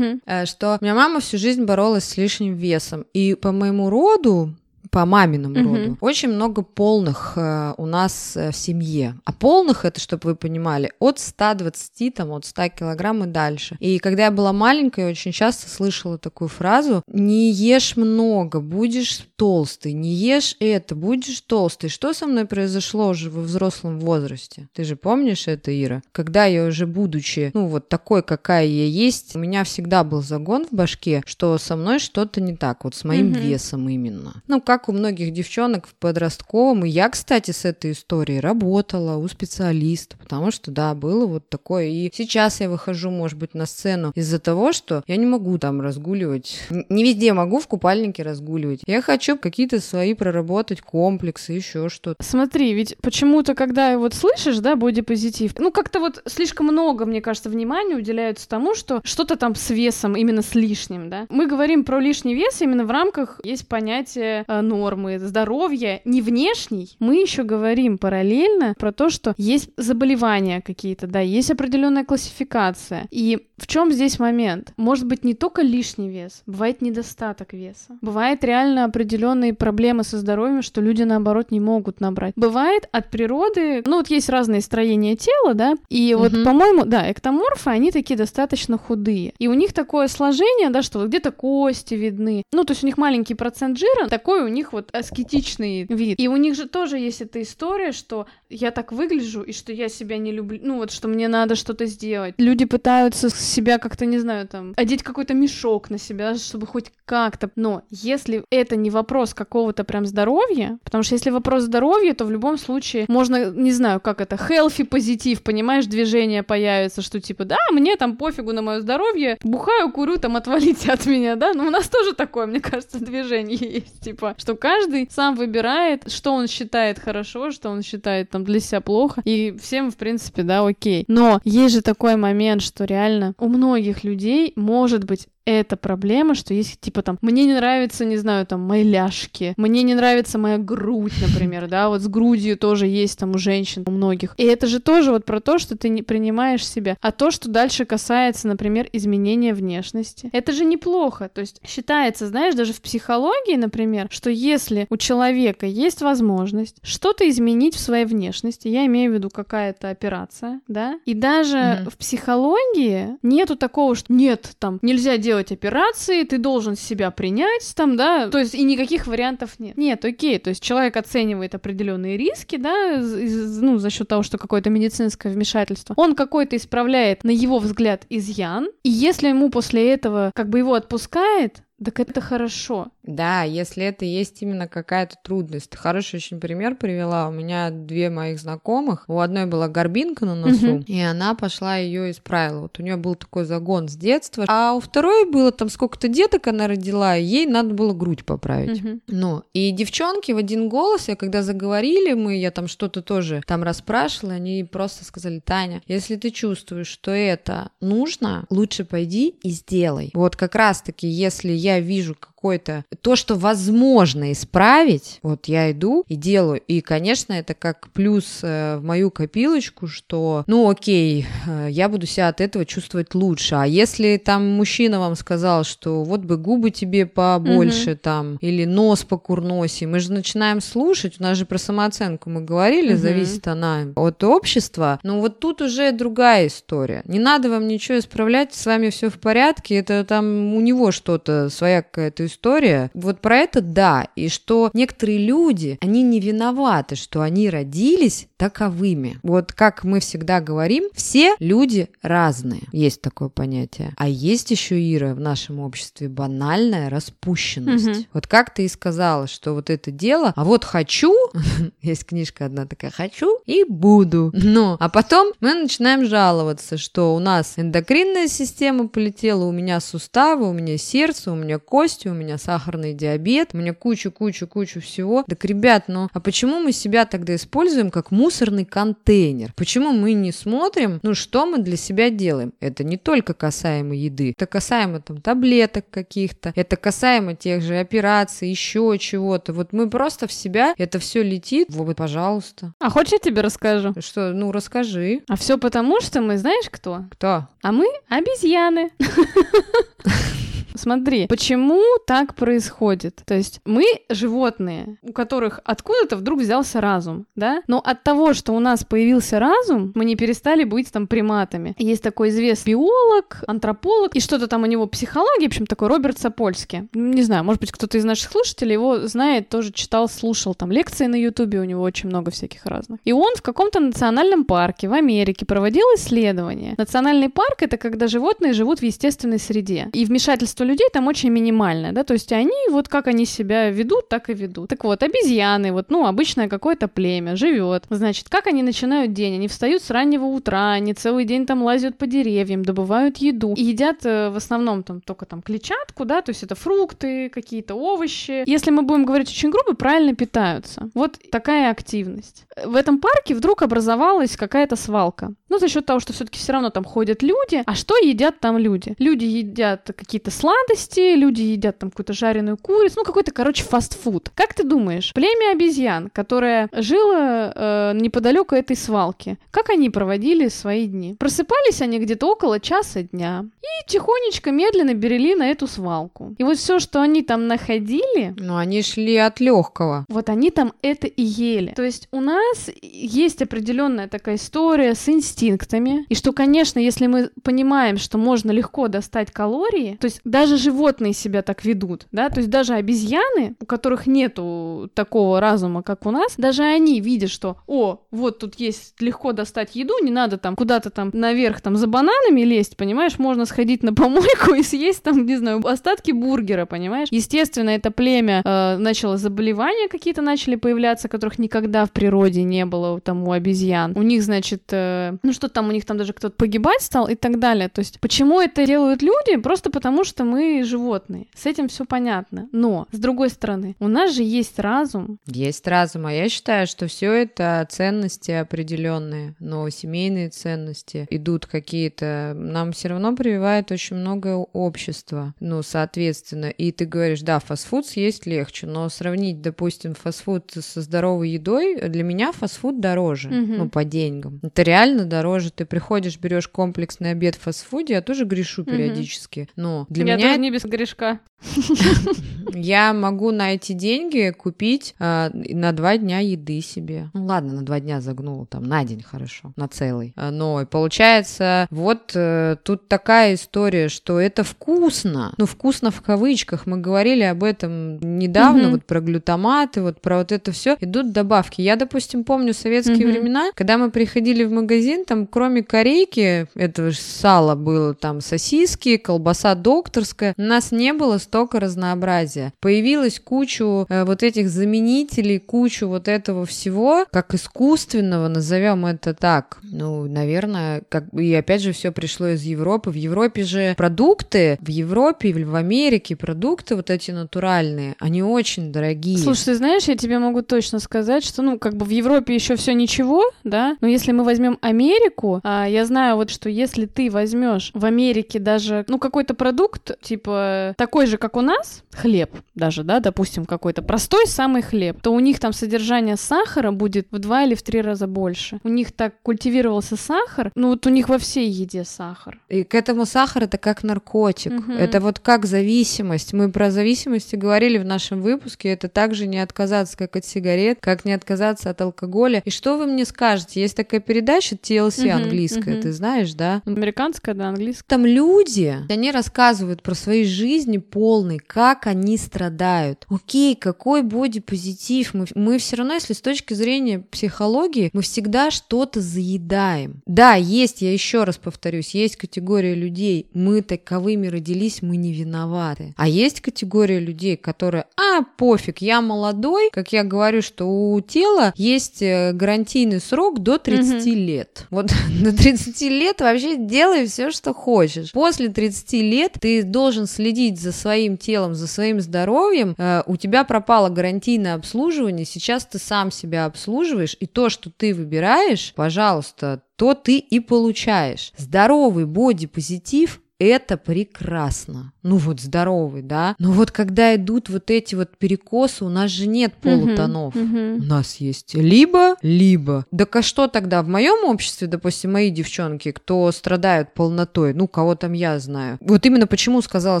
э, 0.26 0.46
что 0.46 0.78
у 0.80 0.84
меня 0.84 0.94
мама 0.94 1.20
всю 1.20 1.38
жизнь 1.38 1.64
боролась 1.64 2.04
с 2.04 2.16
лишним 2.16 2.54
весом. 2.54 3.06
И 3.12 3.34
по 3.34 3.52
моему 3.52 3.90
роду, 3.90 4.54
по 4.90 5.04
маминому 5.06 5.54
Мгм. 5.60 5.72
роду, 5.74 5.98
очень 6.00 6.28
много 6.30 6.62
полных 6.62 7.34
э, 7.36 7.74
у 7.76 7.86
нас 7.86 8.36
э, 8.36 8.50
в 8.50 8.56
семье. 8.56 9.14
А 9.24 9.32
полных, 9.32 9.84
это, 9.84 10.00
чтобы 10.00 10.30
вы 10.30 10.36
понимали, 10.36 10.90
от 10.98 11.18
120, 11.18 12.14
там, 12.14 12.32
от 12.32 12.44
100 12.44 12.68
килограмм 12.70 13.24
и 13.24 13.26
дальше. 13.26 13.76
И 13.80 13.98
когда 13.98 14.24
я 14.24 14.30
была 14.30 14.52
маленькая, 14.52 15.06
я 15.06 15.10
очень 15.10 15.32
часто 15.32 15.68
слышала 15.68 16.18
такую 16.18 16.48
фразу 16.48 17.02
«Не 17.06 17.50
ешь 17.50 17.96
много, 17.96 18.60
будешь 18.60 19.20
толстый, 19.36 19.92
не 19.92 20.12
ешь 20.14 20.56
это, 20.60 20.94
будешь 20.94 21.40
толстый». 21.40 21.88
Что 21.88 22.12
со 22.12 22.26
мной 22.26 22.44
произошло 22.46 23.08
уже 23.08 23.30
во 23.30 23.42
взрослом 23.42 24.00
возрасте? 24.00 24.68
Ты 24.72 24.84
же 24.84 24.96
помнишь 24.96 25.46
это, 25.48 25.70
Ира? 25.70 26.02
Когда 26.12 26.46
я 26.46 26.64
уже 26.66 26.86
будучи, 26.86 27.50
ну, 27.54 27.66
вот 27.66 27.88
такой, 27.88 28.22
какая 28.22 28.66
я 28.66 28.86
есть, 28.86 29.36
у 29.36 29.38
меня 29.38 29.64
всегда 29.64 30.04
был 30.04 30.22
загон 30.22 30.66
в 30.66 30.74
башке, 30.74 31.22
что 31.26 31.56
со 31.58 31.76
мной 31.76 31.98
что-то 31.98 32.40
не 32.40 32.56
так, 32.56 32.84
вот 32.84 32.94
с 32.94 33.04
моим 33.04 33.26
Мгм. 33.26 33.40
весом 33.40 33.88
именно. 33.88 34.42
Ну, 34.48 34.60
как 34.60 34.79
у 34.88 34.92
многих 34.92 35.32
девчонок 35.32 35.86
в 35.86 35.94
подростковом, 35.94 36.84
и 36.84 36.88
я, 36.88 37.08
кстати, 37.08 37.50
с 37.50 37.64
этой 37.64 37.92
историей 37.92 38.40
работала 38.40 39.16
у 39.16 39.28
специалиста, 39.28 40.16
потому 40.16 40.50
что, 40.50 40.70
да, 40.70 40.94
было 40.94 41.26
вот 41.26 41.48
такое. 41.48 41.86
И 41.86 42.10
сейчас 42.14 42.60
я 42.60 42.70
выхожу, 42.70 43.10
может 43.10 43.38
быть, 43.38 43.54
на 43.54 43.66
сцену 43.66 44.12
из-за 44.14 44.38
того, 44.38 44.72
что 44.72 45.02
я 45.06 45.16
не 45.16 45.26
могу 45.26 45.58
там 45.58 45.80
разгуливать. 45.80 46.60
Не 46.88 47.04
везде 47.04 47.32
могу 47.32 47.60
в 47.60 47.66
купальнике 47.66 48.22
разгуливать. 48.22 48.80
Я 48.86 49.02
хочу 49.02 49.36
какие-то 49.36 49.80
свои 49.80 50.14
проработать 50.14 50.80
комплексы, 50.80 51.52
еще 51.52 51.88
что-то. 51.88 52.22
Смотри, 52.22 52.72
ведь 52.74 52.96
почему-то, 53.02 53.54
когда 53.54 53.98
вот 53.98 54.14
слышишь, 54.14 54.58
да, 54.58 54.76
бодипозитив, 54.76 55.58
ну 55.58 55.70
как-то 55.70 56.00
вот 56.00 56.22
слишком 56.26 56.66
много, 56.66 57.06
мне 57.06 57.20
кажется, 57.20 57.48
внимания 57.48 57.96
уделяется 57.96 58.48
тому, 58.48 58.74
что 58.74 59.00
что-то 59.04 59.36
там 59.36 59.54
с 59.54 59.70
весом, 59.70 60.16
именно 60.16 60.42
с 60.42 60.54
лишним, 60.54 61.10
да. 61.10 61.26
Мы 61.28 61.46
говорим 61.46 61.84
про 61.84 62.00
лишний 62.00 62.34
вес 62.34 62.60
именно 62.60 62.84
в 62.84 62.90
рамках 62.90 63.40
есть 63.44 63.68
понятие 63.68 64.44
э, 64.46 64.60
нормы, 64.70 65.18
здоровья, 65.18 66.00
не 66.04 66.22
внешний. 66.22 66.96
Мы 66.98 67.16
еще 67.16 67.42
говорим 67.42 67.98
параллельно 67.98 68.74
про 68.78 68.92
то, 68.92 69.10
что 69.10 69.34
есть 69.36 69.70
заболевания 69.76 70.62
какие-то, 70.62 71.06
да, 71.06 71.20
есть 71.20 71.50
определенная 71.50 72.04
классификация. 72.04 73.06
И 73.10 73.46
в 73.56 73.66
чем 73.66 73.92
здесь 73.92 74.18
момент? 74.18 74.72
Может 74.76 75.06
быть 75.06 75.24
не 75.24 75.34
только 75.34 75.62
лишний 75.62 76.08
вес, 76.08 76.42
бывает 76.46 76.80
недостаток 76.80 77.52
веса. 77.52 77.98
Бывает 78.00 78.44
реально 78.44 78.84
определенные 78.84 79.52
проблемы 79.54 80.04
со 80.04 80.18
здоровьем, 80.18 80.62
что 80.62 80.80
люди 80.80 81.02
наоборот 81.02 81.50
не 81.50 81.60
могут 81.60 82.00
набрать. 82.00 82.32
Бывает 82.36 82.88
от 82.92 83.10
природы, 83.10 83.82
ну 83.84 83.98
вот 83.98 84.08
есть 84.08 84.28
разные 84.28 84.60
строения 84.60 85.16
тела, 85.16 85.54
да, 85.54 85.74
и 85.88 86.14
вот, 86.14 86.32
по-моему, 86.44 86.84
да, 86.84 87.10
эктоморфы, 87.10 87.70
они 87.70 87.90
такие 87.90 88.16
достаточно 88.16 88.78
худые. 88.78 89.32
И 89.38 89.48
у 89.48 89.54
них 89.54 89.72
такое 89.72 90.08
сложение, 90.08 90.70
да, 90.70 90.82
что 90.82 90.98
вот 91.00 91.08
где-то 91.08 91.32
кости 91.32 91.94
видны. 91.94 92.42
Ну, 92.52 92.64
то 92.64 92.72
есть 92.72 92.82
у 92.82 92.86
них 92.86 92.98
маленький 92.98 93.34
процент 93.34 93.78
жира, 93.78 94.08
такой 94.08 94.42
у 94.42 94.48
них 94.48 94.59
вот 94.72 94.90
аскетичный 94.92 95.86
вид. 95.88 96.18
И 96.20 96.28
у 96.28 96.36
них 96.36 96.54
же 96.54 96.68
тоже 96.68 96.98
есть 96.98 97.20
эта 97.20 97.42
история, 97.42 97.92
что 97.92 98.26
я 98.48 98.70
так 98.70 98.92
выгляжу, 98.92 99.42
и 99.42 99.52
что 99.52 99.72
я 99.72 99.88
себя 99.88 100.18
не 100.18 100.32
люблю, 100.32 100.60
ну 100.62 100.76
вот, 100.76 100.90
что 100.90 101.08
мне 101.08 101.28
надо 101.28 101.54
что-то 101.54 101.86
сделать. 101.86 102.34
Люди 102.38 102.64
пытаются 102.64 103.30
себя 103.30 103.78
как-то, 103.78 104.06
не 104.06 104.18
знаю, 104.18 104.46
там, 104.48 104.74
одеть 104.76 105.02
какой-то 105.02 105.34
мешок 105.34 105.90
на 105.90 105.98
себя, 105.98 106.34
чтобы 106.34 106.66
хоть 106.66 106.92
как-то. 107.04 107.50
Но 107.56 107.82
если 107.90 108.44
это 108.50 108.76
не 108.76 108.90
вопрос 108.90 109.34
какого-то 109.34 109.84
прям 109.84 110.06
здоровья, 110.06 110.78
потому 110.84 111.02
что 111.02 111.14
если 111.14 111.30
вопрос 111.30 111.64
здоровья, 111.64 112.14
то 112.14 112.24
в 112.24 112.30
любом 112.30 112.58
случае 112.58 113.04
можно, 113.08 113.50
не 113.50 113.72
знаю, 113.72 114.00
как 114.00 114.20
это, 114.20 114.36
healthy 114.36 114.84
позитив, 114.84 115.42
понимаешь, 115.42 115.86
движение 115.86 116.42
появится, 116.42 117.02
что 117.02 117.20
типа, 117.20 117.44
да, 117.44 117.58
мне 117.72 117.96
там 117.96 118.16
пофигу 118.16 118.52
на 118.52 118.62
мое 118.62 118.80
здоровье, 118.80 119.38
бухаю, 119.42 119.90
курю, 119.92 120.18
там, 120.18 120.36
отвалите 120.36 120.92
от 120.92 121.06
меня, 121.06 121.36
да? 121.36 121.52
Ну, 121.52 121.66
у 121.66 121.70
нас 121.70 121.88
тоже 121.88 122.14
такое, 122.14 122.46
мне 122.46 122.60
кажется, 122.60 122.98
движение 122.98 123.56
есть, 123.60 124.00
типа, 124.00 124.34
что 124.38 124.49
что 124.50 124.56
каждый 124.56 125.08
сам 125.08 125.36
выбирает, 125.36 126.10
что 126.10 126.32
он 126.32 126.48
считает 126.48 126.98
хорошо, 126.98 127.52
что 127.52 127.70
он 127.70 127.82
считает 127.82 128.30
там 128.30 128.42
для 128.44 128.58
себя 128.58 128.80
плохо, 128.80 129.22
и 129.24 129.56
всем, 129.62 129.92
в 129.92 129.96
принципе, 129.96 130.42
да, 130.42 130.66
окей. 130.66 131.04
Но 131.06 131.40
есть 131.44 131.74
же 131.74 131.82
такой 131.82 132.16
момент, 132.16 132.60
что 132.60 132.84
реально 132.84 133.34
у 133.38 133.46
многих 133.46 134.02
людей 134.02 134.52
может 134.56 135.04
быть 135.04 135.28
это 135.44 135.76
проблема, 135.76 136.34
что 136.34 136.54
есть, 136.54 136.80
типа, 136.80 137.02
там, 137.02 137.18
мне 137.22 137.44
не 137.44 137.54
нравится, 137.54 138.04
не 138.04 138.16
знаю, 138.16 138.46
там, 138.46 138.60
мои 138.60 138.82
ляжки, 138.82 139.54
мне 139.56 139.82
не 139.82 139.94
нравится 139.94 140.38
моя 140.38 140.58
грудь, 140.58 141.12
например, 141.26 141.68
да, 141.68 141.88
вот 141.88 142.02
с 142.02 142.08
грудью 142.08 142.56
тоже 142.56 142.86
есть 142.86 143.18
там 143.18 143.34
у 143.34 143.38
женщин, 143.38 143.84
у 143.86 143.90
многих. 143.90 144.34
И 144.36 144.44
это 144.44 144.66
же 144.66 144.80
тоже 144.80 145.12
вот 145.12 145.24
про 145.24 145.40
то, 145.40 145.58
что 145.58 145.76
ты 145.76 145.88
не 145.88 146.02
принимаешь 146.02 146.66
себя. 146.66 146.96
А 147.00 147.12
то, 147.12 147.30
что 147.30 147.48
дальше 147.48 147.84
касается, 147.84 148.48
например, 148.48 148.88
изменения 148.92 149.54
внешности, 149.54 150.30
это 150.32 150.52
же 150.52 150.64
неплохо. 150.64 151.30
То 151.32 151.40
есть 151.40 151.60
считается, 151.66 152.26
знаешь, 152.26 152.54
даже 152.54 152.72
в 152.72 152.80
психологии, 152.80 153.56
например, 153.56 154.08
что 154.10 154.30
если 154.30 154.86
у 154.90 154.96
человека 154.96 155.66
есть 155.66 156.02
возможность 156.02 156.76
что-то 156.82 157.28
изменить 157.28 157.74
в 157.74 157.80
своей 157.80 158.04
внешности, 158.04 158.68
я 158.68 158.86
имею 158.86 159.10
в 159.10 159.14
виду 159.14 159.30
какая-то 159.30 159.90
операция, 159.90 160.60
да, 160.68 160.98
и 161.04 161.14
даже 161.14 161.56
mm-hmm. 161.56 161.90
в 161.90 161.96
психологии 161.96 163.16
нету 163.22 163.56
такого, 163.56 163.94
что 163.94 164.12
нет, 164.12 164.52
там, 164.58 164.78
нельзя 164.82 165.16
делать 165.16 165.29
делать 165.30 165.52
операции, 165.52 166.24
ты 166.24 166.38
должен 166.38 166.74
себя 166.74 167.12
принять 167.12 167.72
там, 167.76 167.96
да, 167.96 168.28
то 168.30 168.38
есть 168.38 168.52
и 168.52 168.64
никаких 168.64 169.06
вариантов 169.06 169.60
нет. 169.60 169.76
Нет, 169.76 170.04
окей, 170.04 170.40
то 170.40 170.50
есть 170.50 170.60
человек 170.60 170.96
оценивает 170.96 171.54
определенные 171.54 172.16
риски, 172.16 172.56
да, 172.56 172.94
из, 172.94 173.60
ну, 173.62 173.78
за 173.78 173.90
счет 173.90 174.08
того, 174.08 174.24
что 174.24 174.38
какое-то 174.38 174.70
медицинское 174.70 175.28
вмешательство. 175.28 175.94
Он 175.96 176.16
какой-то 176.16 176.56
исправляет, 176.56 177.22
на 177.22 177.30
его 177.30 177.60
взгляд, 177.60 178.06
изъян, 178.10 178.70
и 178.82 178.90
если 178.90 179.28
ему 179.28 179.50
после 179.50 179.92
этого 179.92 180.32
как 180.34 180.48
бы 180.48 180.58
его 180.58 180.74
отпускает, 180.74 181.62
так 181.84 182.00
это 182.00 182.20
хорошо. 182.20 182.88
Да, 183.02 183.42
если 183.42 183.84
это 183.84 184.04
есть 184.04 184.42
именно 184.42 184.68
какая-то 184.68 185.16
трудность. 185.22 185.76
Хороший 185.76 186.16
очень 186.16 186.38
пример 186.38 186.76
привела. 186.76 187.28
У 187.28 187.32
меня 187.32 187.70
две 187.70 188.10
моих 188.10 188.38
знакомых. 188.38 189.04
У 189.08 189.18
одной 189.18 189.46
была 189.46 189.68
горбинка 189.68 190.26
на 190.26 190.34
носу, 190.34 190.74
угу. 190.74 190.84
и 190.86 191.00
она 191.00 191.34
пошла 191.34 191.76
ее 191.76 192.10
исправила. 192.10 192.62
Вот 192.62 192.78
у 192.78 192.82
нее 192.82 192.96
был 192.96 193.14
такой 193.14 193.44
загон 193.44 193.88
с 193.88 193.96
детства. 193.96 194.44
А 194.48 194.74
у 194.74 194.80
второй 194.80 195.30
было 195.30 195.52
там 195.52 195.68
сколько-то 195.68 196.08
деток 196.08 196.46
она 196.48 196.68
родила, 196.68 197.16
и 197.16 197.24
ей 197.24 197.46
надо 197.46 197.74
было 197.74 197.94
грудь 197.94 198.24
поправить. 198.24 198.84
Угу. 198.84 199.00
Ну, 199.08 199.42
и 199.54 199.70
девчонки 199.70 200.32
в 200.32 200.36
один 200.36 200.68
голос, 200.68 201.08
я 201.08 201.16
когда 201.16 201.42
заговорили 201.42 202.12
мы, 202.12 202.36
я 202.36 202.50
там 202.50 202.68
что-то 202.68 203.02
тоже 203.02 203.42
там 203.46 203.62
расспрашивала, 203.62 204.34
они 204.34 204.64
просто 204.64 205.04
сказали, 205.04 205.40
Таня, 205.40 205.82
если 205.86 206.16
ты 206.16 206.30
чувствуешь, 206.30 206.88
что 206.88 207.10
это 207.10 207.70
нужно, 207.80 208.44
лучше 208.50 208.84
пойди 208.84 209.36
и 209.42 209.50
сделай. 209.50 210.10
Вот 210.14 210.36
как 210.36 210.54
раз-таки, 210.54 211.08
если 211.08 211.52
я 211.52 211.69
я 211.70 211.80
вижу 211.80 212.14
какое-то 212.40 212.86
то, 213.02 213.16
что 213.16 213.34
возможно 213.34 214.32
исправить, 214.32 215.18
вот 215.22 215.44
я 215.46 215.70
иду 215.72 216.04
и 216.08 216.16
делаю. 216.16 216.62
И, 216.66 216.80
конечно, 216.80 217.34
это 217.34 217.52
как 217.52 217.88
плюс 217.92 218.40
э, 218.42 218.78
в 218.78 218.82
мою 218.84 219.10
копилочку, 219.10 219.86
что, 219.86 220.44
ну, 220.46 220.70
окей, 220.70 221.26
э, 221.46 221.68
я 221.70 221.90
буду 221.90 222.06
себя 222.06 222.28
от 222.28 222.40
этого 222.40 222.64
чувствовать 222.64 223.14
лучше. 223.14 223.56
А 223.56 223.66
если 223.66 224.16
там 224.16 224.48
мужчина 224.52 225.00
вам 225.00 225.16
сказал, 225.16 225.64
что 225.64 226.02
вот 226.02 226.20
бы 226.20 226.38
губы 226.38 226.70
тебе 226.70 227.04
побольше 227.04 227.90
mm-hmm. 227.90 227.96
там, 227.96 228.36
или 228.40 228.64
нос 228.64 229.04
по 229.04 229.18
курносе, 229.18 229.86
мы 229.86 230.00
же 230.00 230.10
начинаем 230.10 230.62
слушать, 230.62 231.16
у 231.20 231.22
нас 231.22 231.36
же 231.36 231.44
про 231.44 231.58
самооценку 231.58 232.30
мы 232.30 232.40
говорили, 232.40 232.94
mm-hmm. 232.94 232.96
зависит 232.96 233.48
она 233.48 233.88
от 233.96 234.24
общества. 234.24 234.98
Но 235.02 235.20
вот 235.20 235.40
тут 235.40 235.60
уже 235.60 235.92
другая 235.92 236.46
история. 236.46 237.02
Не 237.04 237.18
надо 237.18 237.50
вам 237.50 237.68
ничего 237.68 237.98
исправлять, 237.98 238.54
с 238.54 238.64
вами 238.64 238.88
все 238.88 239.10
в 239.10 239.18
порядке, 239.18 239.74
это 239.74 240.06
там 240.06 240.54
у 240.54 240.60
него 240.62 240.90
что-то, 240.90 241.50
своя 241.50 241.82
какая-то 241.82 242.29
история. 242.30 242.90
Вот 242.94 243.20
про 243.20 243.36
это 243.36 243.60
да, 243.60 244.08
и 244.16 244.28
что 244.28 244.70
некоторые 244.72 245.18
люди, 245.18 245.78
они 245.80 246.02
не 246.02 246.20
виноваты, 246.20 246.96
что 246.96 247.20
они 247.20 247.50
родились 247.50 248.28
таковыми. 248.36 249.18
Вот 249.22 249.52
как 249.52 249.84
мы 249.84 250.00
всегда 250.00 250.40
говорим, 250.40 250.84
все 250.94 251.34
люди 251.38 251.88
разные. 252.02 252.62
Есть 252.72 253.02
такое 253.02 253.28
понятие. 253.28 253.92
А 253.96 254.08
есть 254.08 254.50
еще, 254.50 254.80
Ира, 254.80 255.14
в 255.14 255.20
нашем 255.20 255.60
обществе 255.60 256.08
банальная 256.08 256.88
распущенность. 256.88 257.86
Угу. 257.86 258.06
Вот 258.14 258.26
как 258.26 258.54
ты 258.54 258.64
и 258.64 258.68
сказала, 258.68 259.26
что 259.26 259.52
вот 259.52 259.68
это 259.68 259.90
дело, 259.90 260.32
а 260.36 260.44
вот 260.44 260.64
хочу, 260.64 261.14
есть 261.82 262.06
книжка 262.06 262.46
одна 262.46 262.66
такая, 262.66 262.90
хочу 262.90 263.40
и 263.46 263.64
буду. 263.64 264.30
Но, 264.32 264.76
а 264.80 264.88
потом 264.88 265.32
мы 265.40 265.54
начинаем 265.54 266.06
жаловаться, 266.06 266.78
что 266.78 267.14
у 267.14 267.18
нас 267.18 267.54
эндокринная 267.56 268.28
система 268.28 268.88
полетела, 268.88 269.44
у 269.44 269.52
меня 269.52 269.80
суставы, 269.80 270.48
у 270.48 270.52
меня 270.52 270.78
сердце, 270.78 271.32
у 271.32 271.34
меня 271.34 271.58
кости, 271.58 272.08
у 272.08 272.14
меня 272.20 272.38
сахарный 272.38 272.94
диабет, 272.94 273.50
у 273.52 273.58
меня 273.58 273.74
кучу-кучу-кучу 273.74 274.80
всего. 274.80 275.24
Так, 275.28 275.44
ребят, 275.44 275.84
ну 275.88 276.08
а 276.12 276.20
почему 276.20 276.60
мы 276.60 276.72
себя 276.72 277.04
тогда 277.04 277.34
используем 277.34 277.90
как 277.90 278.10
мусорный 278.10 278.64
контейнер? 278.64 279.52
Почему 279.56 279.92
мы 279.92 280.12
не 280.12 280.32
смотрим, 280.32 281.00
ну 281.02 281.14
что 281.14 281.46
мы 281.46 281.58
для 281.58 281.76
себя 281.76 282.10
делаем? 282.10 282.52
Это 282.60 282.84
не 282.84 282.96
только 282.96 283.34
касаемо 283.34 283.94
еды, 283.94 284.34
это 284.36 284.46
касаемо 284.46 285.00
там 285.00 285.20
таблеток 285.20 285.86
каких-то, 285.90 286.52
это 286.54 286.76
касаемо 286.76 287.34
тех 287.34 287.62
же 287.62 287.78
операций, 287.78 288.48
еще 288.48 288.96
чего-то. 288.98 289.52
Вот 289.52 289.72
мы 289.72 289.88
просто 289.88 290.26
в 290.26 290.32
себя, 290.32 290.74
это 290.78 290.98
все 290.98 291.22
летит. 291.22 291.68
Вот, 291.70 291.96
пожалуйста. 291.96 292.72
А 292.78 292.90
хочешь 292.90 293.12
я 293.12 293.18
тебе 293.18 293.40
расскажу? 293.40 293.94
Что? 293.98 294.32
Ну, 294.32 294.52
расскажи. 294.52 295.22
А 295.28 295.36
все 295.36 295.58
потому, 295.58 296.00
что 296.00 296.20
мы 296.20 296.38
знаешь 296.38 296.68
кто? 296.70 297.04
Кто? 297.10 297.48
А 297.62 297.72
мы 297.72 297.86
обезьяны. 298.08 298.90
Смотри, 300.80 301.26
почему 301.26 301.82
так 302.06 302.34
происходит? 302.34 303.22
То 303.24 303.34
есть 303.34 303.60
мы 303.64 303.84
животные, 304.08 304.98
у 305.02 305.12
которых 305.12 305.60
откуда-то 305.64 306.16
вдруг 306.16 306.40
взялся 306.40 306.80
разум, 306.80 307.26
да? 307.36 307.62
Но 307.68 307.78
от 307.78 308.02
того, 308.02 308.34
что 308.34 308.52
у 308.52 308.58
нас 308.58 308.84
появился 308.84 309.38
разум, 309.38 309.92
мы 309.94 310.04
не 310.04 310.16
перестали 310.16 310.64
быть 310.64 310.90
там 310.90 311.06
приматами. 311.06 311.74
Есть 311.78 312.02
такой 312.02 312.30
известный 312.30 312.74
биолог, 312.80 313.44
антрополог, 313.46 314.14
и 314.14 314.20
что-то 314.20 314.46
там 314.46 314.62
у 314.62 314.66
него 314.66 314.86
психология, 314.86 315.46
в 315.46 315.48
общем, 315.48 315.66
такой 315.66 315.88
Роберт 315.88 316.18
Сапольский. 316.18 316.88
Не 316.94 317.22
знаю, 317.22 317.44
может 317.44 317.60
быть, 317.60 317.72
кто-то 317.72 317.98
из 317.98 318.04
наших 318.04 318.30
слушателей 318.30 318.72
его 318.72 319.06
знает, 319.06 319.48
тоже 319.48 319.72
читал, 319.72 320.08
слушал 320.08 320.54
там 320.54 320.72
лекции 320.72 321.06
на 321.06 321.16
Ютубе, 321.16 321.60
у 321.60 321.64
него 321.64 321.82
очень 321.82 322.08
много 322.08 322.30
всяких 322.30 322.64
разных. 322.66 323.00
И 323.04 323.12
он 323.12 323.34
в 323.36 323.42
каком-то 323.42 323.80
национальном 323.80 324.44
парке 324.44 324.88
в 324.88 324.92
Америке 324.92 325.44
проводил 325.44 325.84
исследования. 325.96 326.74
Национальный 326.78 327.28
парк— 327.28 327.56
это 327.62 327.76
когда 327.76 328.06
животные 328.06 328.52
живут 328.52 328.80
в 328.80 328.82
естественной 328.82 329.38
среде. 329.38 329.88
И 329.92 330.04
вмешательство 330.04 330.64
людей 330.70 330.88
там 330.92 331.06
очень 331.06 331.30
минимальное, 331.30 331.92
да, 331.92 332.04
то 332.04 332.14
есть 332.14 332.32
они 332.32 332.68
вот 332.70 332.88
как 332.88 333.06
они 333.08 333.26
себя 333.26 333.70
ведут, 333.70 334.08
так 334.08 334.30
и 334.30 334.34
ведут. 334.34 334.70
Так 334.70 334.84
вот, 334.84 335.02
обезьяны, 335.02 335.72
вот, 335.72 335.90
ну, 335.90 336.06
обычное 336.06 336.48
какое-то 336.48 336.88
племя 336.88 337.36
живет. 337.36 337.84
Значит, 337.90 338.28
как 338.28 338.46
они 338.46 338.62
начинают 338.62 339.12
день? 339.12 339.34
Они 339.34 339.48
встают 339.48 339.82
с 339.82 339.90
раннего 339.90 340.24
утра, 340.24 340.72
они 340.72 340.94
целый 340.94 341.24
день 341.24 341.46
там 341.46 341.62
лазят 341.62 341.98
по 341.98 342.06
деревьям, 342.06 342.64
добывают 342.64 343.18
еду 343.18 343.54
и 343.56 343.62
едят 343.62 344.04
э, 344.04 344.30
в 344.30 344.36
основном 344.36 344.82
там 344.82 345.00
только 345.00 345.26
там 345.26 345.42
клетчатку, 345.42 346.04
да, 346.04 346.22
то 346.22 346.30
есть 346.30 346.42
это 346.42 346.54
фрукты, 346.54 347.28
какие-то 347.28 347.74
овощи. 347.74 348.44
Если 348.46 348.70
мы 348.70 348.82
будем 348.82 349.04
говорить 349.04 349.28
очень 349.28 349.50
грубо, 349.50 349.74
правильно 349.74 350.14
питаются. 350.14 350.88
Вот 350.94 351.18
такая 351.30 351.70
активность. 351.70 352.44
В 352.64 352.76
этом 352.76 353.00
парке 353.00 353.34
вдруг 353.34 353.62
образовалась 353.62 354.36
какая-то 354.36 354.76
свалка. 354.76 355.34
Ну, 355.50 355.58
за 355.58 355.68
счет 355.68 355.84
того, 355.84 356.00
что 356.00 356.12
все-таки 356.12 356.38
все 356.38 356.52
равно 356.52 356.70
там 356.70 356.84
ходят 356.84 357.22
люди. 357.22 357.62
А 357.66 357.74
что 357.74 357.96
едят 357.98 358.40
там 358.40 358.56
люди? 358.56 358.94
Люди 358.98 359.24
едят 359.24 359.90
какие-то 359.96 360.30
сладости, 360.30 361.16
люди 361.16 361.42
едят 361.42 361.78
там 361.78 361.90
какую-то 361.90 362.12
жареную 362.12 362.56
курицу, 362.56 362.94
ну, 362.98 363.04
какой-то, 363.04 363.32
короче, 363.32 363.64
фастфуд. 363.64 364.30
Как 364.34 364.54
ты 364.54 364.62
думаешь, 364.62 365.12
племя 365.12 365.52
обезьян, 365.52 366.08
которое 366.12 366.68
жило 366.72 367.52
э, 367.54 367.92
неподалеку 367.96 368.54
этой 368.54 368.76
свалки, 368.76 369.38
как 369.50 369.70
они 369.70 369.90
проводили 369.90 370.48
свои 370.48 370.86
дни? 370.86 371.16
Просыпались 371.18 371.82
они 371.82 371.98
где-то 371.98 372.26
около 372.26 372.60
часа 372.60 373.02
дня 373.02 373.44
и 373.60 373.90
тихонечко, 373.90 374.52
медленно 374.52 374.94
берели 374.94 375.34
на 375.34 375.50
эту 375.50 375.66
свалку. 375.66 376.34
И 376.38 376.44
вот 376.44 376.58
все, 376.58 376.78
что 376.78 377.02
они 377.02 377.22
там 377.22 377.48
находили... 377.48 378.34
Ну, 378.36 378.56
они 378.56 378.82
шли 378.82 379.16
от 379.16 379.40
легкого. 379.40 380.04
Вот 380.08 380.28
они 380.28 380.50
там 380.50 380.72
это 380.82 381.08
и 381.08 381.22
ели. 381.22 381.72
То 381.74 381.82
есть 381.82 382.08
у 382.12 382.20
нас 382.20 382.70
есть 382.82 383.42
определенная 383.42 384.08
такая 384.08 384.36
история 384.36 384.94
с 384.94 385.08
инстинктом, 385.08 385.39
инстинктами, 385.40 386.04
и 386.08 386.14
что, 386.14 386.32
конечно, 386.32 386.78
если 386.78 387.06
мы 387.06 387.30
понимаем, 387.42 387.96
что 387.96 388.18
можно 388.18 388.50
легко 388.50 388.88
достать 388.88 389.30
калории, 389.30 389.96
то 390.00 390.06
есть 390.06 390.20
даже 390.24 390.56
животные 390.56 391.12
себя 391.12 391.42
так 391.42 391.64
ведут, 391.64 392.06
да, 392.12 392.28
то 392.28 392.38
есть 392.38 392.50
даже 392.50 392.74
обезьяны, 392.74 393.56
у 393.60 393.66
которых 393.66 394.06
нету 394.06 394.90
такого 394.94 395.40
разума, 395.40 395.82
как 395.82 396.06
у 396.06 396.10
нас, 396.10 396.34
даже 396.36 396.62
они 396.62 397.00
видят, 397.00 397.30
что, 397.30 397.56
о, 397.66 398.02
вот 398.10 398.38
тут 398.38 398.56
есть 398.56 399.00
легко 399.00 399.32
достать 399.32 399.74
еду, 399.76 399.94
не 400.02 400.10
надо 400.10 400.36
там 400.36 400.56
куда-то 400.56 400.90
там 400.90 401.10
наверх 401.12 401.60
там 401.60 401.76
за 401.76 401.86
бананами 401.86 402.42
лезть, 402.42 402.76
понимаешь, 402.76 403.18
можно 403.18 403.46
сходить 403.46 403.82
на 403.82 403.94
помойку 403.94 404.54
и 404.54 404.62
съесть 404.62 405.02
там, 405.02 405.26
не 405.26 405.36
знаю, 405.36 405.66
остатки 405.66 406.12
бургера, 406.12 406.66
понимаешь. 406.66 407.08
Естественно, 407.10 407.70
это 407.70 407.90
племя 407.90 408.42
э, 408.44 408.76
начало 408.76 409.16
заболевания 409.16 409.88
какие-то 409.88 410.22
начали 410.22 410.56
появляться, 410.56 411.08
которых 411.08 411.38
никогда 411.38 411.86
в 411.86 411.92
природе 411.92 412.42
не 412.42 412.66
было 412.66 413.00
там 413.00 413.26
у 413.26 413.32
обезьян. 413.32 413.92
У 413.96 414.02
них, 414.02 414.22
значит, 414.22 414.62
э, 414.70 415.16
что 415.32 415.48
там 415.48 415.68
у 415.68 415.72
них 415.72 415.84
там 415.84 415.96
даже 415.98 416.12
кто-то 416.12 416.34
погибать 416.36 416.82
стал 416.82 417.08
и 417.08 417.14
так 417.14 417.38
далее. 417.38 417.68
То 417.68 417.80
есть 417.80 418.00
почему 418.00 418.40
это 418.40 418.66
делают 418.66 419.02
люди? 419.02 419.36
Просто 419.36 419.70
потому 419.70 420.04
что 420.04 420.24
мы 420.24 420.62
животные. 420.64 421.26
С 421.34 421.46
этим 421.46 421.68
все 421.68 421.84
понятно. 421.84 422.48
Но, 422.52 422.86
с 422.92 422.98
другой 422.98 423.30
стороны, 423.30 423.76
у 423.80 423.88
нас 423.88 424.14
же 424.14 424.22
есть 424.22 424.58
разум. 424.58 425.18
Есть 425.26 425.66
разум, 425.66 426.06
а 426.06 426.12
я 426.12 426.28
считаю, 426.28 426.66
что 426.66 426.86
все 426.86 427.12
это 427.12 427.66
ценности 427.70 428.30
определенные, 428.30 429.34
но 429.38 429.68
семейные 429.70 430.30
ценности 430.30 431.06
идут 431.10 431.46
какие-то. 431.46 432.32
Нам 432.36 432.72
все 432.72 432.88
равно 432.88 433.14
прививает 433.14 433.70
очень 433.70 433.96
много 433.96 434.36
общества. 434.52 435.34
Ну, 435.40 435.62
соответственно, 435.62 436.46
и 436.46 436.72
ты 436.72 436.84
говоришь, 436.84 437.22
да, 437.22 437.38
фастфуд 437.38 437.86
съесть 437.86 438.26
легче, 438.26 438.66
но 438.66 438.88
сравнить, 438.88 439.40
допустим, 439.40 439.94
фастфуд 439.94 440.52
со 440.60 440.80
здоровой 440.80 441.30
едой, 441.30 441.80
для 441.88 442.02
меня 442.02 442.32
фастфуд 442.32 442.80
дороже, 442.80 443.28
угу. 443.28 443.54
ну, 443.54 443.68
по 443.68 443.84
деньгам. 443.84 444.40
Это 444.42 444.62
реально 444.62 445.04
дороже. 445.20 445.50
Ты 445.50 445.66
приходишь, 445.66 446.18
берешь 446.18 446.48
комплексный 446.48 447.10
обед 447.10 447.36
в 447.36 447.40
фастфуде, 447.40 447.94
я 447.94 448.02
тоже 448.02 448.24
грешу 448.24 448.64
периодически. 448.64 449.40
Угу. 449.40 449.50
Но 449.56 449.86
для 449.88 450.04
я 450.04 450.16
меня... 450.16 450.28
тоже 450.28 450.40
не 450.40 450.50
без 450.50 450.64
грешка. 450.64 451.20
Я 452.52 452.92
могу 452.92 453.30
на 453.30 453.54
эти 453.54 453.72
деньги 453.72 454.34
купить 454.36 454.94
э, 454.98 455.30
на 455.32 455.72
два 455.72 455.96
дня 455.96 456.18
еды 456.18 456.60
себе. 456.60 457.10
Ну 457.14 457.26
ладно, 457.26 457.54
на 457.54 457.62
два 457.62 457.80
дня 457.80 458.00
загнула, 458.00 458.46
там 458.46 458.64
на 458.64 458.84
день 458.84 459.02
хорошо, 459.02 459.52
на 459.56 459.68
целый. 459.68 460.12
А, 460.16 460.30
но 460.30 460.66
получается, 460.66 461.66
вот 461.70 462.12
э, 462.14 462.56
тут 462.62 462.88
такая 462.88 463.34
история, 463.34 463.88
что 463.88 464.20
это 464.20 464.44
вкусно. 464.44 465.32
Ну, 465.38 465.46
вкусно 465.46 465.90
в 465.90 466.02
кавычках. 466.02 466.66
Мы 466.66 466.78
говорили 466.78 467.22
об 467.22 467.44
этом 467.44 467.98
недавно, 468.18 468.66
mm-hmm. 468.66 468.70
вот 468.72 468.84
про 468.84 469.00
глютаматы, 469.00 469.82
вот 469.82 470.00
про 470.00 470.18
вот 470.18 470.32
это 470.32 470.52
все. 470.52 470.76
Идут 470.80 471.12
добавки. 471.12 471.60
Я, 471.60 471.76
допустим, 471.76 472.24
помню 472.24 472.52
советские 472.52 472.98
mm-hmm. 472.98 473.12
времена, 473.12 473.50
когда 473.54 473.78
мы 473.78 473.90
приходили 473.90 474.44
в 474.44 474.52
магазин, 474.52 475.04
там 475.10 475.26
кроме 475.26 475.64
корейки, 475.64 476.46
этого 476.54 476.92
же 476.92 476.98
сала 477.00 477.56
было, 477.56 477.94
там 477.94 478.20
сосиски, 478.20 478.96
колбаса 478.96 479.56
докторская, 479.56 480.34
у 480.38 480.42
нас 480.42 480.70
не 480.70 480.92
было 480.92 481.18
столько 481.18 481.58
разнообразия. 481.58 482.52
Появилась 482.60 483.18
кучу 483.18 483.86
э, 483.88 484.04
вот 484.04 484.22
этих 484.22 484.48
заменителей, 484.48 485.40
кучу 485.40 485.88
вот 485.88 486.06
этого 486.06 486.46
всего, 486.46 487.06
как 487.10 487.34
искусственного, 487.34 488.28
назовем 488.28 488.86
это 488.86 489.12
так. 489.12 489.58
Ну, 489.64 490.04
наверное, 490.04 490.82
как 490.88 491.12
и 491.12 491.34
опять 491.34 491.62
же 491.62 491.72
все 491.72 491.90
пришло 491.90 492.28
из 492.28 492.44
Европы. 492.44 492.90
В 492.90 492.94
Европе 492.94 493.42
же 493.42 493.74
продукты, 493.76 494.58
в 494.60 494.68
Европе, 494.68 495.32
в 495.32 495.56
Америке 495.56 496.14
продукты 496.14 496.76
вот 496.76 496.88
эти 496.88 497.10
натуральные, 497.10 497.96
они 497.98 498.22
очень 498.22 498.70
дорогие. 498.70 499.18
Слушай, 499.18 499.46
ты 499.46 499.54
знаешь, 499.56 499.88
я 499.88 499.96
тебе 499.96 500.20
могу 500.20 500.42
точно 500.42 500.78
сказать, 500.78 501.24
что, 501.24 501.42
ну, 501.42 501.58
как 501.58 501.74
бы 501.74 501.84
в 501.84 501.90
Европе 501.90 502.32
еще 502.32 502.54
все 502.54 502.74
ничего, 502.74 503.24
да, 503.42 503.76
но 503.80 503.88
если 503.88 504.12
мы 504.12 504.22
возьмем 504.22 504.56
Америку, 504.60 504.99
а, 505.42 505.66
я 505.66 505.84
знаю 505.86 506.16
вот, 506.16 506.30
что 506.30 506.48
если 506.48 506.86
ты 506.86 507.10
возьмешь 507.10 507.70
в 507.74 507.84
Америке 507.84 508.38
даже, 508.38 508.84
ну, 508.88 508.98
какой-то 508.98 509.34
продукт, 509.34 510.00
типа 510.00 510.74
такой 510.76 511.06
же, 511.06 511.16
как 511.16 511.36
у 511.36 511.40
нас, 511.40 511.82
хлеб 511.92 512.30
даже, 512.54 512.84
да, 512.84 513.00
допустим, 513.00 513.46
какой-то 513.46 513.82
простой 513.82 514.26
самый 514.26 514.62
хлеб, 514.62 515.00
то 515.02 515.12
у 515.12 515.20
них 515.20 515.40
там 515.40 515.52
содержание 515.52 516.16
сахара 516.16 516.70
будет 516.70 517.08
в 517.10 517.18
два 517.18 517.44
или 517.44 517.54
в 517.54 517.62
три 517.62 517.80
раза 517.80 518.06
больше. 518.06 518.60
У 518.62 518.68
них 518.68 518.92
так 518.92 519.14
культивировался 519.22 519.96
сахар, 519.96 520.52
ну 520.54 520.70
вот 520.70 520.86
у 520.86 520.90
них 520.90 521.08
во 521.08 521.18
всей 521.18 521.48
еде 521.48 521.84
сахар. 521.84 522.40
И 522.48 522.64
к 522.64 522.74
этому 522.74 523.06
сахар 523.06 523.44
это 523.44 523.58
как 523.58 523.82
наркотик, 523.82 524.52
угу. 524.52 524.72
это 524.72 525.00
вот 525.00 525.18
как 525.18 525.46
зависимость. 525.46 526.32
Мы 526.32 526.50
про 526.50 526.70
зависимости 526.70 527.36
говорили 527.36 527.78
в 527.78 527.84
нашем 527.84 528.22
выпуске, 528.22 528.68
это 528.70 528.88
также 528.88 529.26
не 529.26 529.38
отказаться 529.40 529.96
как 529.96 530.16
от 530.16 530.24
сигарет, 530.24 530.78
как 530.80 531.04
не 531.04 531.12
отказаться 531.12 531.70
от 531.70 531.80
алкоголя. 531.80 532.42
И 532.44 532.50
что 532.50 532.76
вы 532.76 532.86
мне 532.86 533.04
скажете? 533.04 533.60
Есть 533.60 533.76
такая 533.76 534.00
передача 534.00 534.56
TLC 534.80 535.04
угу, 535.06 535.22
английская, 535.22 535.74
угу. 535.74 535.82
ты 535.82 535.92
знаешь, 535.92 536.32
да? 536.34 536.62
Американская, 536.64 537.34
да, 537.34 537.48
английская. 537.48 537.86
Там 537.88 538.06
люди, 538.06 538.76
они 538.88 539.10
рассказывают 539.10 539.82
про 539.82 539.94
свои 539.94 540.24
жизни 540.24 540.78
полный, 540.78 541.38
как 541.38 541.86
они 541.86 542.16
страдают. 542.16 543.06
Окей, 543.08 543.54
какой 543.54 544.02
бодипозитив? 544.02 545.14
Мы, 545.14 545.26
мы 545.34 545.58
все 545.58 545.76
равно, 545.76 545.94
если 545.94 546.12
с 546.12 546.20
точки 546.20 546.54
зрения 546.54 547.00
психологии, 547.00 547.90
мы 547.92 548.02
всегда 548.02 548.50
что-то 548.50 549.00
заедаем. 549.00 550.02
Да, 550.06 550.34
есть, 550.34 550.82
я 550.82 550.92
еще 550.92 551.24
раз 551.24 551.36
повторюсь, 551.36 551.94
есть 551.94 552.16
категория 552.16 552.74
людей, 552.74 553.26
мы 553.32 553.62
таковыми 553.62 554.26
родились, 554.26 554.82
мы 554.82 554.96
не 554.96 555.12
виноваты. 555.12 555.94
А 555.96 556.08
есть 556.08 556.40
категория 556.40 557.00
людей, 557.00 557.36
которые, 557.36 557.86
а, 557.96 558.22
пофиг, 558.22 558.78
я 558.78 559.00
молодой, 559.00 559.70
как 559.72 559.92
я 559.92 560.04
говорю, 560.04 560.42
что 560.42 560.66
у 560.66 561.00
тела 561.00 561.52
есть 561.56 562.02
э, 562.02 562.32
гарантийный 562.32 563.00
срок 563.00 563.40
до 563.40 563.58
30 563.58 564.06
угу. 564.06 564.14
лет. 564.14 564.66
Вот 564.70 564.92
до 565.22 565.36
30 565.36 565.80
лет 565.82 566.20
вообще 566.20 566.56
делай 566.56 567.06
все, 567.06 567.30
что 567.30 567.52
хочешь. 567.52 568.12
После 568.12 568.48
30 568.48 568.92
лет 568.94 569.36
ты 569.40 569.62
должен 569.62 570.06
следить 570.06 570.60
за 570.60 570.72
своим 570.72 571.16
телом, 571.16 571.54
за 571.54 571.66
своим 571.66 572.00
здоровьем, 572.00 572.74
э, 572.78 573.02
у 573.06 573.16
тебя 573.16 573.44
пропало 573.44 573.88
гарантийное 573.88 574.54
обслуживание, 574.54 575.26
сейчас 575.26 575.66
ты 575.66 575.78
сам 575.78 576.10
себя 576.10 576.44
обслуживаешь, 576.44 577.16
и 577.18 577.26
то, 577.26 577.48
что 577.48 577.70
ты 577.70 577.94
выбираешь, 577.94 578.72
пожалуйста, 578.74 579.62
то 579.76 579.94
ты 579.94 580.18
и 580.18 580.40
получаешь. 580.40 581.32
Здоровый 581.36 582.06
бодипозитив 582.06 583.20
это 583.40 583.76
прекрасно. 583.76 584.92
Ну 585.02 585.16
вот 585.16 585.40
здоровый, 585.40 586.02
да. 586.02 586.36
Но 586.38 586.52
вот 586.52 586.70
когда 586.70 587.14
идут 587.16 587.48
вот 587.48 587.70
эти 587.70 587.94
вот 587.94 588.16
перекосы, 588.18 588.84
у 588.84 588.88
нас 588.88 589.10
же 589.10 589.26
нет 589.26 589.54
полутонов. 589.54 590.36
Uh-huh, 590.36 590.52
uh-huh. 590.52 590.76
У 590.76 590.84
нас 590.84 591.16
есть 591.16 591.54
либо, 591.54 592.16
либо. 592.22 592.84
Так 592.96 593.16
а 593.16 593.22
что 593.22 593.48
тогда 593.48 593.82
в 593.82 593.88
моем 593.88 594.28
обществе, 594.28 594.66
допустим, 594.66 595.12
мои 595.12 595.30
девчонки, 595.30 595.90
кто 595.90 596.30
страдают 596.32 596.92
полнотой, 596.94 597.54
ну 597.54 597.66
кого 597.66 597.94
там 597.94 598.12
я 598.12 598.38
знаю. 598.38 598.78
Вот 598.80 599.06
именно 599.06 599.26
почему 599.26 599.62
сказала 599.62 600.00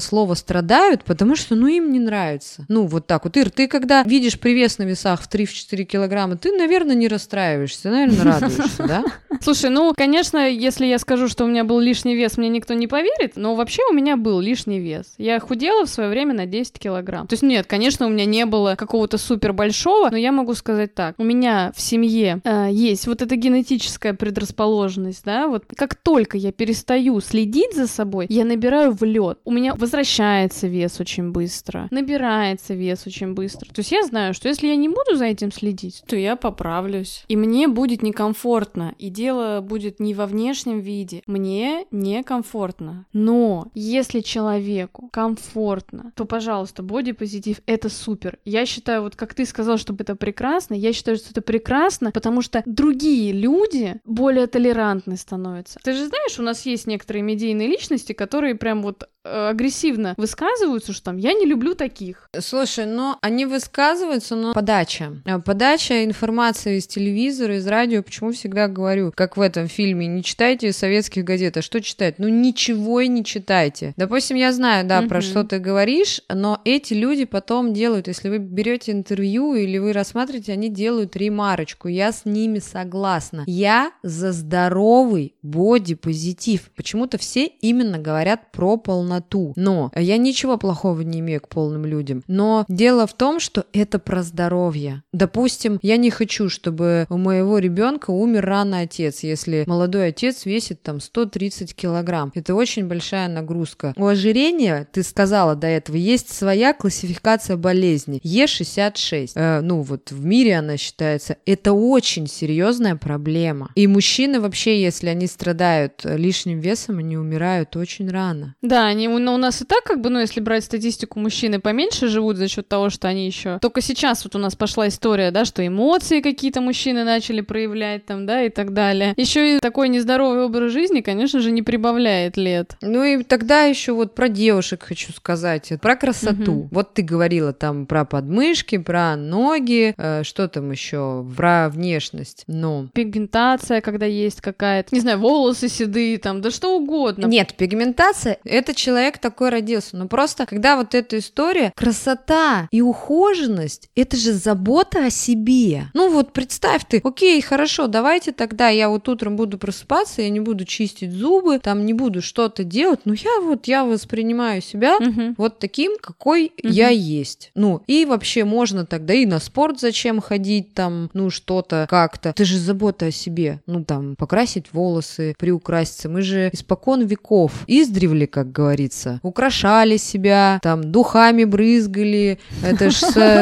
слово 0.00 0.34
страдают, 0.34 1.04
потому 1.04 1.34
что 1.34 1.54
ну 1.54 1.66
им 1.66 1.92
не 1.92 1.98
нравится. 1.98 2.66
Ну 2.68 2.86
вот 2.86 3.06
так 3.06 3.24
вот. 3.24 3.36
Ир, 3.36 3.50
ты 3.50 3.68
когда 3.68 4.02
видишь 4.02 4.38
привес 4.38 4.78
на 4.78 4.82
весах 4.82 5.22
в 5.22 5.32
3-4 5.32 5.84
килограмма, 5.84 6.36
ты, 6.36 6.52
наверное, 6.52 6.94
не 6.94 7.08
расстраиваешься, 7.08 7.90
наверное, 7.90 8.34
радуешься, 8.34 8.86
да? 8.86 9.04
Слушай, 9.40 9.70
ну, 9.70 9.94
конечно, 9.96 10.48
если 10.48 10.86
я 10.86 10.98
скажу, 10.98 11.28
что 11.28 11.44
у 11.44 11.48
меня 11.48 11.64
был 11.64 11.80
лишний 11.80 12.14
вес, 12.14 12.36
мне 12.36 12.48
никто 12.48 12.74
не 12.74 12.86
поверит, 12.86 13.29
хватит, 13.30 13.36
но 13.36 13.54
вообще 13.54 13.82
у 13.90 13.94
меня 13.94 14.16
был 14.16 14.40
лишний 14.40 14.80
вес. 14.80 15.14
Я 15.18 15.40
худела 15.40 15.84
в 15.84 15.88
свое 15.88 16.08
время 16.10 16.34
на 16.34 16.46
10 16.46 16.78
килограмм. 16.78 17.26
То 17.26 17.34
есть 17.34 17.42
нет, 17.42 17.66
конечно, 17.66 18.06
у 18.06 18.10
меня 18.10 18.24
не 18.24 18.46
было 18.46 18.74
какого-то 18.76 19.18
супер 19.18 19.52
большого, 19.52 20.10
но 20.10 20.16
я 20.16 20.32
могу 20.32 20.54
сказать 20.54 20.94
так. 20.94 21.14
У 21.18 21.24
меня 21.24 21.72
в 21.74 21.80
семье 21.80 22.40
э, 22.44 22.68
есть 22.70 23.06
вот 23.06 23.22
эта 23.22 23.36
генетическая 23.36 24.14
предрасположенность, 24.14 25.24
да, 25.24 25.48
вот 25.48 25.64
как 25.76 25.94
только 25.94 26.36
я 26.36 26.52
перестаю 26.52 27.20
следить 27.20 27.74
за 27.74 27.86
собой, 27.86 28.26
я 28.28 28.44
набираю 28.44 28.92
в 28.92 29.02
лед. 29.04 29.38
У 29.44 29.52
меня 29.52 29.74
возвращается 29.74 30.66
вес 30.66 31.00
очень 31.00 31.30
быстро, 31.30 31.88
набирается 31.90 32.74
вес 32.74 33.06
очень 33.06 33.34
быстро. 33.34 33.68
То 33.72 33.80
есть 33.80 33.92
я 33.92 34.02
знаю, 34.02 34.34
что 34.34 34.48
если 34.48 34.68
я 34.68 34.76
не 34.76 34.88
буду 34.88 35.16
за 35.16 35.26
этим 35.26 35.52
следить, 35.52 36.02
то 36.06 36.16
я 36.16 36.36
поправлюсь. 36.36 37.24
И 37.28 37.36
мне 37.36 37.68
будет 37.68 38.02
некомфортно. 38.02 38.94
И 38.98 39.08
дело 39.08 39.60
будет 39.60 40.00
не 40.00 40.14
во 40.14 40.26
внешнем 40.26 40.80
виде. 40.80 41.22
Мне 41.26 41.86
некомфортно. 41.90 43.06
Но 43.20 43.70
если 43.74 44.20
человеку 44.20 45.10
комфортно, 45.12 46.12
то, 46.16 46.24
пожалуйста, 46.24 46.82
бодипозитив— 46.82 47.60
это 47.66 47.90
супер. 47.90 48.38
Я 48.46 48.64
считаю, 48.64 49.02
вот 49.02 49.14
как 49.14 49.34
ты 49.34 49.44
сказал, 49.44 49.76
чтобы 49.76 50.04
это 50.04 50.16
прекрасно, 50.16 50.72
я 50.72 50.94
считаю, 50.94 51.18
что 51.18 51.28
это 51.30 51.42
прекрасно, 51.42 52.12
потому 52.12 52.40
что 52.40 52.62
другие 52.64 53.32
люди 53.32 54.00
более 54.06 54.46
толерантны 54.46 55.18
становятся. 55.18 55.78
Ты 55.82 55.92
же 55.92 56.06
знаешь, 56.06 56.38
у 56.38 56.42
нас 56.42 56.64
есть 56.64 56.86
некоторые 56.86 57.22
медийные 57.22 57.68
личности, 57.68 58.14
которые 58.14 58.54
прям 58.54 58.82
вот 58.82 59.06
агрессивно 59.24 60.14
высказываются, 60.16 60.92
что 60.92 61.04
там 61.04 61.16
я 61.16 61.32
не 61.32 61.46
люблю 61.46 61.74
таких. 61.74 62.28
Слушай, 62.38 62.86
но 62.86 63.18
они 63.22 63.46
высказываются, 63.46 64.36
но 64.36 64.54
подача. 64.54 65.20
А 65.24 65.38
подача 65.40 66.04
информации 66.04 66.78
из 66.78 66.86
телевизора, 66.86 67.56
из 67.56 67.66
радио, 67.66 68.02
почему 68.02 68.32
всегда 68.32 68.68
говорю, 68.68 69.12
как 69.14 69.36
в 69.36 69.40
этом 69.40 69.68
фильме, 69.68 70.06
не 70.06 70.22
читайте 70.22 70.72
советских 70.72 71.24
газет, 71.24 71.56
а 71.56 71.62
что 71.62 71.80
читать? 71.80 72.16
Ну 72.18 72.28
ничего 72.28 73.02
не 73.02 73.24
читайте. 73.24 73.94
Допустим, 73.96 74.36
я 74.36 74.52
знаю, 74.52 74.86
да, 74.86 75.02
про 75.02 75.20
что 75.20 75.44
ты 75.44 75.58
говоришь, 75.58 76.22
но 76.28 76.60
эти 76.64 76.94
люди 76.94 77.24
потом 77.24 77.72
делают, 77.72 78.08
если 78.08 78.28
вы 78.28 78.38
берете 78.38 78.92
интервью 78.92 79.54
или 79.54 79.78
вы 79.78 79.92
рассматриваете, 79.92 80.52
они 80.52 80.68
делают 80.68 81.16
ремарочку. 81.16 81.88
Я 81.88 82.12
с 82.12 82.24
ними 82.24 82.58
согласна. 82.58 83.44
Я 83.46 83.92
за 84.02 84.32
здоровый 84.32 85.34
бодипозитив. 85.42 86.70
Почему-то 86.74 87.18
все 87.18 87.46
именно 87.46 87.98
говорят 87.98 88.52
про 88.52 88.76
полноту 88.76 89.10
полноту. 89.20 89.52
Но 89.56 89.90
я 89.96 90.16
ничего 90.16 90.56
плохого 90.58 91.00
не 91.02 91.20
имею 91.20 91.40
к 91.40 91.48
полным 91.48 91.84
людям. 91.84 92.22
Но 92.26 92.64
дело 92.68 93.06
в 93.06 93.14
том, 93.14 93.40
что 93.40 93.64
это 93.72 93.98
про 93.98 94.22
здоровье. 94.22 95.02
Допустим, 95.12 95.78
я 95.82 95.96
не 95.96 96.10
хочу, 96.10 96.48
чтобы 96.48 97.06
у 97.10 97.16
моего 97.16 97.58
ребенка 97.58 98.10
умер 98.10 98.44
рано 98.44 98.80
отец, 98.80 99.22
если 99.22 99.64
молодой 99.66 100.08
отец 100.08 100.46
весит 100.46 100.82
там 100.82 101.00
130 101.00 101.74
килограмм. 101.74 102.32
Это 102.34 102.54
очень 102.54 102.86
большая 102.86 103.28
нагрузка. 103.28 103.94
У 103.96 104.06
ожирения, 104.06 104.86
ты 104.92 105.02
сказала 105.02 105.54
до 105.54 105.66
этого, 105.66 105.96
есть 105.96 106.32
своя 106.32 106.72
классификация 106.72 107.56
болезни. 107.56 108.20
Е66. 108.24 109.32
Э, 109.34 109.60
ну 109.60 109.82
вот 109.82 110.10
в 110.10 110.24
мире 110.24 110.58
она 110.58 110.76
считается. 110.76 111.36
Это 111.46 111.72
очень 111.72 112.26
серьезная 112.26 112.96
проблема. 112.96 113.70
И 113.74 113.86
мужчины 113.86 114.40
вообще, 114.40 114.80
если 114.80 115.08
они 115.08 115.26
страдают 115.26 116.00
лишним 116.04 116.60
весом, 116.60 116.98
они 116.98 117.16
умирают 117.16 117.76
очень 117.76 118.10
рано. 118.10 118.54
Да, 118.62 118.86
они, 118.86 118.99
но 119.08 119.34
у 119.34 119.36
нас 119.36 119.60
и 119.62 119.64
так 119.64 119.82
как 119.84 120.00
бы, 120.00 120.10
ну 120.10 120.20
если 120.20 120.40
брать 120.40 120.64
статистику, 120.64 121.18
мужчины 121.18 121.60
поменьше 121.60 122.08
живут 122.08 122.36
за 122.36 122.48
счет 122.48 122.68
того, 122.68 122.90
что 122.90 123.08
они 123.08 123.26
еще... 123.26 123.58
Только 123.60 123.80
сейчас 123.80 124.24
вот 124.24 124.34
у 124.36 124.38
нас 124.38 124.54
пошла 124.54 124.88
история, 124.88 125.30
да, 125.30 125.44
что 125.44 125.66
эмоции 125.66 126.20
какие-то 126.20 126.60
мужчины 126.60 127.04
начали 127.04 127.40
проявлять 127.40 128.06
там, 128.06 128.26
да, 128.26 128.42
и 128.42 128.48
так 128.48 128.72
далее. 128.72 129.14
Еще 129.16 129.56
и 129.56 129.58
такой 129.60 129.88
нездоровый 129.88 130.44
образ 130.44 130.72
жизни, 130.72 131.00
конечно 131.00 131.40
же, 131.40 131.50
не 131.50 131.62
прибавляет 131.62 132.36
лет. 132.36 132.76
Ну 132.80 133.02
и 133.04 133.22
тогда 133.22 133.62
еще 133.62 133.92
вот 133.92 134.14
про 134.14 134.28
девушек 134.28 134.84
хочу 134.84 135.12
сказать, 135.12 135.72
про 135.80 135.96
красоту. 135.96 136.52
Угу. 136.52 136.68
Вот 136.70 136.94
ты 136.94 137.02
говорила 137.02 137.52
там 137.52 137.86
про 137.86 138.04
подмышки, 138.04 138.78
про 138.78 139.16
ноги, 139.16 139.94
э, 139.96 140.22
что 140.24 140.48
там 140.48 140.70
еще, 140.70 141.26
про 141.36 141.68
внешность. 141.68 142.44
Ну. 142.46 142.88
Пигментация, 142.92 143.80
когда 143.80 144.06
есть 144.06 144.40
какая-то, 144.40 144.88
не 144.94 145.00
знаю, 145.00 145.18
волосы 145.18 145.68
седые, 145.68 146.18
там, 146.18 146.40
да 146.40 146.50
что 146.50 146.76
угодно. 146.76 147.26
Нет, 147.26 147.54
пигментация, 147.56 148.38
это 148.44 148.74
человек 148.74 148.89
такой 149.20 149.50
родился. 149.50 149.96
Но 149.96 150.08
просто, 150.08 150.46
когда 150.46 150.76
вот 150.76 150.94
эта 150.94 151.18
история, 151.18 151.72
красота 151.76 152.68
и 152.70 152.80
ухоженность, 152.80 153.88
это 153.94 154.16
же 154.16 154.32
забота 154.32 155.06
о 155.06 155.10
себе. 155.10 155.84
Ну 155.94 156.10
вот 156.10 156.32
представь 156.32 156.84
ты, 156.88 157.00
окей, 157.02 157.40
хорошо, 157.40 157.86
давайте 157.86 158.32
тогда 158.32 158.68
я 158.68 158.88
вот 158.88 159.08
утром 159.08 159.36
буду 159.36 159.58
просыпаться, 159.58 160.22
я 160.22 160.30
не 160.30 160.40
буду 160.40 160.64
чистить 160.64 161.12
зубы, 161.12 161.58
там 161.58 161.84
не 161.86 161.92
буду 161.92 162.22
что-то 162.22 162.64
делать, 162.64 163.00
но 163.04 163.14
я 163.14 163.40
вот, 163.40 163.66
я 163.66 163.84
воспринимаю 163.84 164.62
себя 164.62 164.96
угу. 164.96 165.34
вот 165.36 165.58
таким, 165.58 165.96
какой 166.00 166.46
угу. 166.46 166.72
я 166.72 166.88
есть. 166.88 167.50
Ну, 167.54 167.82
и 167.86 168.04
вообще 168.04 168.44
можно 168.44 168.86
тогда 168.86 169.14
и 169.14 169.26
на 169.26 169.38
спорт 169.38 169.80
зачем 169.80 170.20
ходить, 170.20 170.74
там, 170.74 171.10
ну, 171.12 171.30
что-то 171.30 171.86
как-то. 171.88 172.30
Это 172.30 172.44
же 172.44 172.58
забота 172.58 173.06
о 173.06 173.10
себе. 173.10 173.60
Ну, 173.66 173.84
там, 173.84 174.16
покрасить 174.16 174.72
волосы, 174.72 175.34
приукраситься. 175.38 176.08
Мы 176.08 176.22
же 176.22 176.50
испокон 176.52 177.04
веков, 177.04 177.64
издревле, 177.66 178.26
как 178.26 178.52
говорится, 178.52 178.79
украшали 179.22 179.96
себя, 179.96 180.58
там, 180.62 180.82
духами 180.82 181.44
брызгали. 181.44 182.38
Это 182.64 182.90
ж 182.90 182.96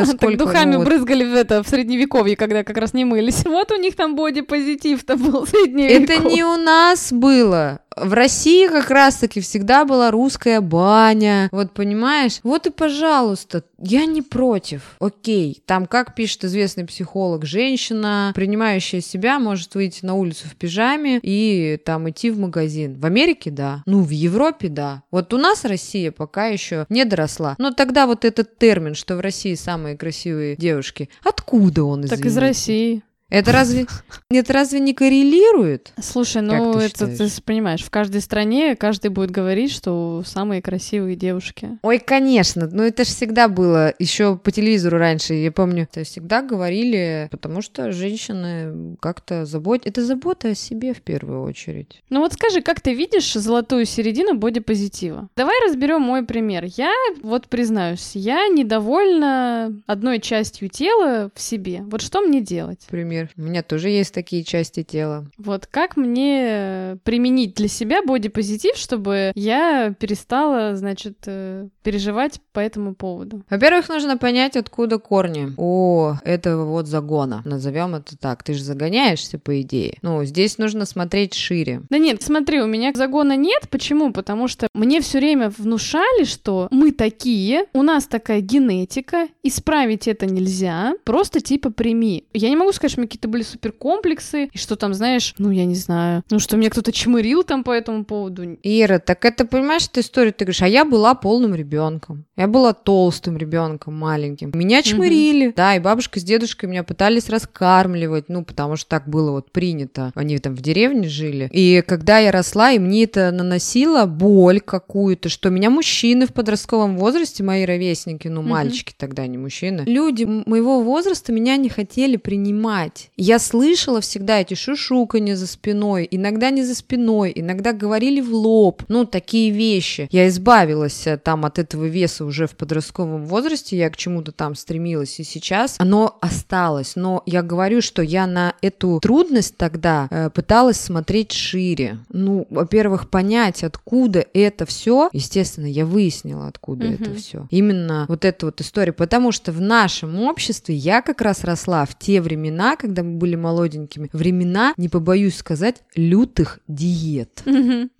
сколько... 0.07 0.37
Духами 0.37 0.77
ну 0.77 0.85
брызгали 0.85 1.25
в 1.25 1.35
это, 1.35 1.63
в 1.63 1.69
средневековье, 1.69 2.37
когда 2.37 2.65
как 2.65 2.79
раз 2.79 2.95
не 2.95 3.05
мылись. 3.05 3.45
Вот 3.59 3.73
у 3.73 3.77
них 3.77 3.97
там 3.97 4.15
боди-позитив-то 4.15 5.17
был 5.17 5.47
средневековый. 5.47 6.05
Это 6.05 6.29
не 6.29 6.45
у 6.45 6.57
нас 6.57 7.13
было 7.13 7.81
в 8.03 8.13
России 8.13 8.67
как 8.69 8.91
раз-таки 8.91 9.41
всегда 9.41 9.85
была 9.85 10.11
русская 10.11 10.61
баня, 10.61 11.49
вот 11.53 11.73
понимаешь? 11.73 12.41
Вот 12.43 12.67
и 12.67 12.71
пожалуйста, 12.71 13.65
я 13.79 14.07
не 14.07 14.23
против. 14.23 14.97
Окей, 15.01 15.63
там, 15.67 15.87
как 15.87 16.15
пишет 16.15 16.45
известный 16.45 16.85
психолог, 16.85 17.45
женщина, 17.45 18.33
принимающая 18.35 19.01
себя, 19.01 19.39
может 19.39 19.75
выйти 19.75 20.05
на 20.05 20.15
улицу 20.15 20.49
в 20.49 20.57
пижаме 20.57 21.21
и 21.23 21.79
там 21.85 22.09
идти 22.11 22.31
в 22.31 22.39
магазин. 22.39 22.99
В 22.99 23.07
Америке, 23.07 23.51
да. 23.51 23.83
Ну, 23.87 24.03
в 24.03 24.11
Европе, 24.11 24.69
да. 24.69 25.03
Вот 25.11 25.33
у 25.33 25.39
нас 25.39 25.65
Россия 25.65 26.13
пока 26.13 26.47
еще 26.47 26.87
не 26.89 27.05
доросла. 27.05 27.55
Но 27.59 27.73
тогда 27.73 28.07
вот 28.07 28.25
этот 28.25 28.59
термин, 28.59 28.95
что 28.95 29.17
в 29.17 29.21
России 29.21 29.55
самые 29.55 29.97
красивые 29.97 30.57
девушки, 30.57 31.09
откуда 31.23 31.85
он, 31.85 32.01
извините? 32.01 32.17
Так 32.17 32.27
из 32.27 32.37
России. 32.37 33.03
Это 33.31 33.53
разве, 33.53 33.87
это 34.31 34.53
разве 34.55 34.81
не 34.81 34.95
коррелирует? 34.95 35.93
Слушай, 36.01 36.41
ну 36.41 36.73
ты 36.73 36.79
это 36.79 37.11
считаешь? 37.11 37.33
ты 37.35 37.43
понимаешь, 37.43 37.83
в 37.83 37.91
каждой 37.91 38.23
стране 38.23 38.75
каждый 38.75 39.11
будет 39.11 39.31
говорить, 39.31 39.71
что 39.71 40.23
самые 40.25 40.63
красивые 40.63 41.15
девушки. 41.15 41.79
Ой, 41.83 41.99
конечно, 41.99 42.69
но 42.73 42.85
это 42.85 43.05
же 43.05 43.11
всегда 43.11 43.49
было 43.49 43.93
еще 43.99 44.37
по 44.37 44.51
телевизору 44.51 44.97
раньше, 44.97 45.35
я 45.35 45.53
помню, 45.53 45.83
это 45.83 46.05
всегда 46.05 46.41
говорили, 46.41 47.29
потому 47.31 47.61
что 47.61 47.93
женщины 47.93 48.97
как-то 49.01 49.45
заботят, 49.45 49.89
это 49.89 50.05
забота 50.05 50.49
о 50.49 50.55
себе 50.55 50.95
в 50.95 51.03
первую 51.03 51.43
очередь. 51.43 52.03
Ну 52.09 52.21
вот 52.21 52.33
скажи, 52.33 52.63
как 52.63 52.81
ты 52.81 52.95
видишь 52.95 53.35
золотую 53.35 53.85
середину 53.85 54.39
бодипозитива? 54.39 55.29
Давай 55.37 55.55
разберем 55.67 56.01
мой 56.01 56.25
пример. 56.25 56.65
Я 56.65 56.95
вот 57.23 57.49
признаюсь, 57.49 58.13
я 58.15 58.49
недовольна 58.49 59.83
одной 59.87 60.19
частью 60.21 60.71
тела 60.71 61.31
в 61.35 61.41
себе. 61.43 61.83
Вот 61.83 62.01
что 62.01 62.23
мне 62.23 62.41
делать? 62.41 62.81
Пример 62.89 63.18
например. 63.19 63.31
У 63.37 63.43
меня 63.43 63.63
тоже 63.63 63.89
есть 63.91 64.15
такие 64.15 64.45
части 64.45 64.83
тела. 64.83 65.27
Вот 65.39 65.67
как 65.67 65.97
мне 65.97 66.99
применить 67.05 67.55
для 67.55 67.69
себя 67.69 68.03
бодипозитив, 68.03 68.77
чтобы 68.77 69.33
я 69.35 69.95
перестала, 69.99 70.77
значит, 70.77 71.19
э, 71.27 71.69
переживать 71.83 72.41
по 72.53 72.61
этому 72.61 72.95
поводу? 72.95 73.43
Во-первых, 73.51 73.89
нужно 73.89 74.17
понять, 74.17 74.57
откуда 74.57 74.99
корни 74.99 75.53
у 75.57 76.13
этого 76.25 76.65
вот 76.65 76.87
загона. 76.87 77.43
Назовем 77.45 77.95
это 77.95 78.17
так. 78.17 78.43
Ты 78.43 78.55
же 78.55 78.63
загоняешься, 78.63 79.39
по 79.39 79.61
идее. 79.61 79.99
Ну, 80.03 80.25
здесь 80.25 80.59
нужно 80.59 80.85
смотреть 80.85 81.35
шире. 81.35 81.83
Да 81.91 81.99
нет, 81.99 82.23
смотри, 82.23 82.61
у 82.61 82.67
меня 82.67 82.93
загона 82.95 83.37
нет. 83.37 83.69
Почему? 83.71 84.13
Потому 84.13 84.49
что 84.49 84.69
мне 84.75 85.01
все 85.01 85.19
время 85.19 85.53
внушали, 85.57 86.25
что 86.25 86.69
мы 86.71 86.93
такие, 86.93 87.67
у 87.73 87.83
нас 87.83 88.07
такая 88.07 88.41
генетика, 88.41 89.29
исправить 89.43 90.09
это 90.09 90.27
нельзя, 90.27 90.95
просто 91.05 91.41
типа 91.41 91.71
прими. 91.71 92.25
Я 92.33 92.49
не 92.51 92.57
могу 92.57 92.73
сказать, 92.73 92.93
что 92.93 93.01
какие-то 93.09 93.29
были 93.29 93.43
суперкомплексы, 93.43 94.51
и 94.53 94.59
что 94.59 94.77
там, 94.77 94.95
знаешь, 94.95 95.35
ну, 95.39 95.51
я 95.51 95.65
не 95.65 95.75
знаю, 95.75 96.23
ну, 96.31 96.39
что 96.39 96.57
меня 96.57 96.71
кто-то 96.71 96.93
чмырил 96.93 97.43
там 97.43 97.65
по 97.65 97.73
этому 97.73 98.05
поводу. 98.05 98.59
Ира, 98.63 98.99
так 98.99 99.25
это, 99.25 99.45
понимаешь, 99.45 99.87
эту 99.87 100.01
историю, 100.01 100.33
ты 100.33 100.45
говоришь, 100.45 100.63
а 100.63 100.69
я 100.69 100.85
была 100.85 101.15
полным 101.15 101.55
ребенком, 101.55 102.25
я 102.37 102.47
была 102.47 102.73
толстым 102.73 103.37
ребенком, 103.37 103.95
маленьким. 103.95 104.53
Меня 104.55 104.83
чмырили, 104.83 105.49
mm-hmm. 105.49 105.55
да, 105.57 105.77
и 105.77 105.81
бабушка 105.81 106.21
с 106.21 106.23
дедушкой 106.23 106.69
меня 106.69 106.85
пытались 106.85 107.29
раскармливать, 107.29 108.29
ну, 108.29 108.45
потому 108.45 108.77
что 108.77 108.89
так 108.89 109.09
было 109.09 109.31
вот 109.31 109.51
принято. 109.51 110.13
Они 110.15 110.39
там 110.39 110.55
в 110.55 110.61
деревне 110.61 111.09
жили. 111.09 111.49
И 111.53 111.83
когда 111.87 112.19
я 112.19 112.31
росла, 112.31 112.73
и 112.73 112.79
мне 112.79 113.05
это 113.05 113.31
наносило 113.31 114.07
боль 114.07 114.61
какую-то, 114.61 115.29
что 115.29 115.51
меня 115.51 115.71
мужчины 115.71 116.27
в 116.27 116.33
подростковом 116.33 116.99
возрасте, 116.99 117.43
мои 117.43 117.65
ровесники, 117.65 118.29
ну, 118.29 118.43
mm-hmm. 118.43 118.45
мальчики 118.45 118.95
тогда, 118.97 119.27
не 119.27 119.39
мужчины, 119.39 119.83
люди 119.87 120.25
моего 120.25 120.83
возраста 120.83 121.33
меня 121.33 121.57
не 121.57 121.69
хотели 121.69 122.17
принимать 122.17 122.98
делать. 122.99 123.11
Я 123.17 123.39
слышала 123.39 124.01
всегда 124.01 124.41
эти 124.41 124.55
шушуканья 124.55 125.37
за 125.37 125.47
спиной, 125.47 126.07
иногда 126.11 126.51
не 126.51 126.63
за 126.65 126.75
спиной, 126.75 127.33
иногда 127.35 127.73
говорили 127.73 128.21
в 128.21 128.35
лоб, 128.35 128.83
ну, 128.89 129.05
такие 129.05 129.51
вещи. 129.51 130.09
Я 130.11 130.29
избавилась 130.29 131.07
э, 131.07 131.17
там 131.17 131.45
от 131.45 131.59
этого 131.59 131.85
веса 131.85 132.25
уже 132.25 132.47
в 132.47 132.57
подростковом 132.57 133.25
возрасте, 133.25 133.77
я 133.77 133.91
к 133.91 133.97
чему-то 133.97 134.33
там 134.33 134.55
стремилась, 134.55 135.19
и 135.21 135.25
сейчас 135.25 135.77
оно 135.79 136.19
осталось. 136.21 136.97
Но 136.97 137.23
я 137.27 137.43
говорю, 137.43 137.81
что 137.81 138.03
я 138.03 138.27
на 138.27 138.55
эту 138.63 139.01
трудность 139.01 139.57
тогда 139.57 140.09
э, 140.11 140.31
пыталась 140.31 140.81
смотреть 140.81 141.33
шире. 141.33 141.99
Ну, 142.11 142.47
во-первых, 142.51 143.11
понять, 143.11 143.65
откуда 143.65 144.25
это 144.33 144.67
все. 144.67 145.11
Естественно, 145.13 145.67
я 145.67 145.85
выяснила, 145.85 146.47
откуда 146.47 146.87
угу. 146.87 146.95
это 146.95 147.15
все. 147.15 147.47
Именно 147.51 148.07
вот 148.09 148.25
эта 148.25 148.47
вот 148.47 148.61
история. 148.61 148.93
Потому 148.93 149.33
что 149.33 149.53
в 149.53 149.61
нашем 149.61 150.21
обществе 150.21 150.75
я 150.75 151.03
как 151.03 151.21
раз 151.21 151.45
росла 151.45 151.85
в 151.85 151.99
те 151.99 152.21
времена, 152.21 152.77
когда 152.77 152.88
когда 152.89 153.03
мы 153.03 153.19
были 153.19 153.37
молоденькими, 153.37 154.11
времена, 154.13 154.75
не 154.77 154.89
побоюсь 154.89 155.37
сказать, 155.37 155.77
лютых 155.95 156.61
диет. 156.69 157.43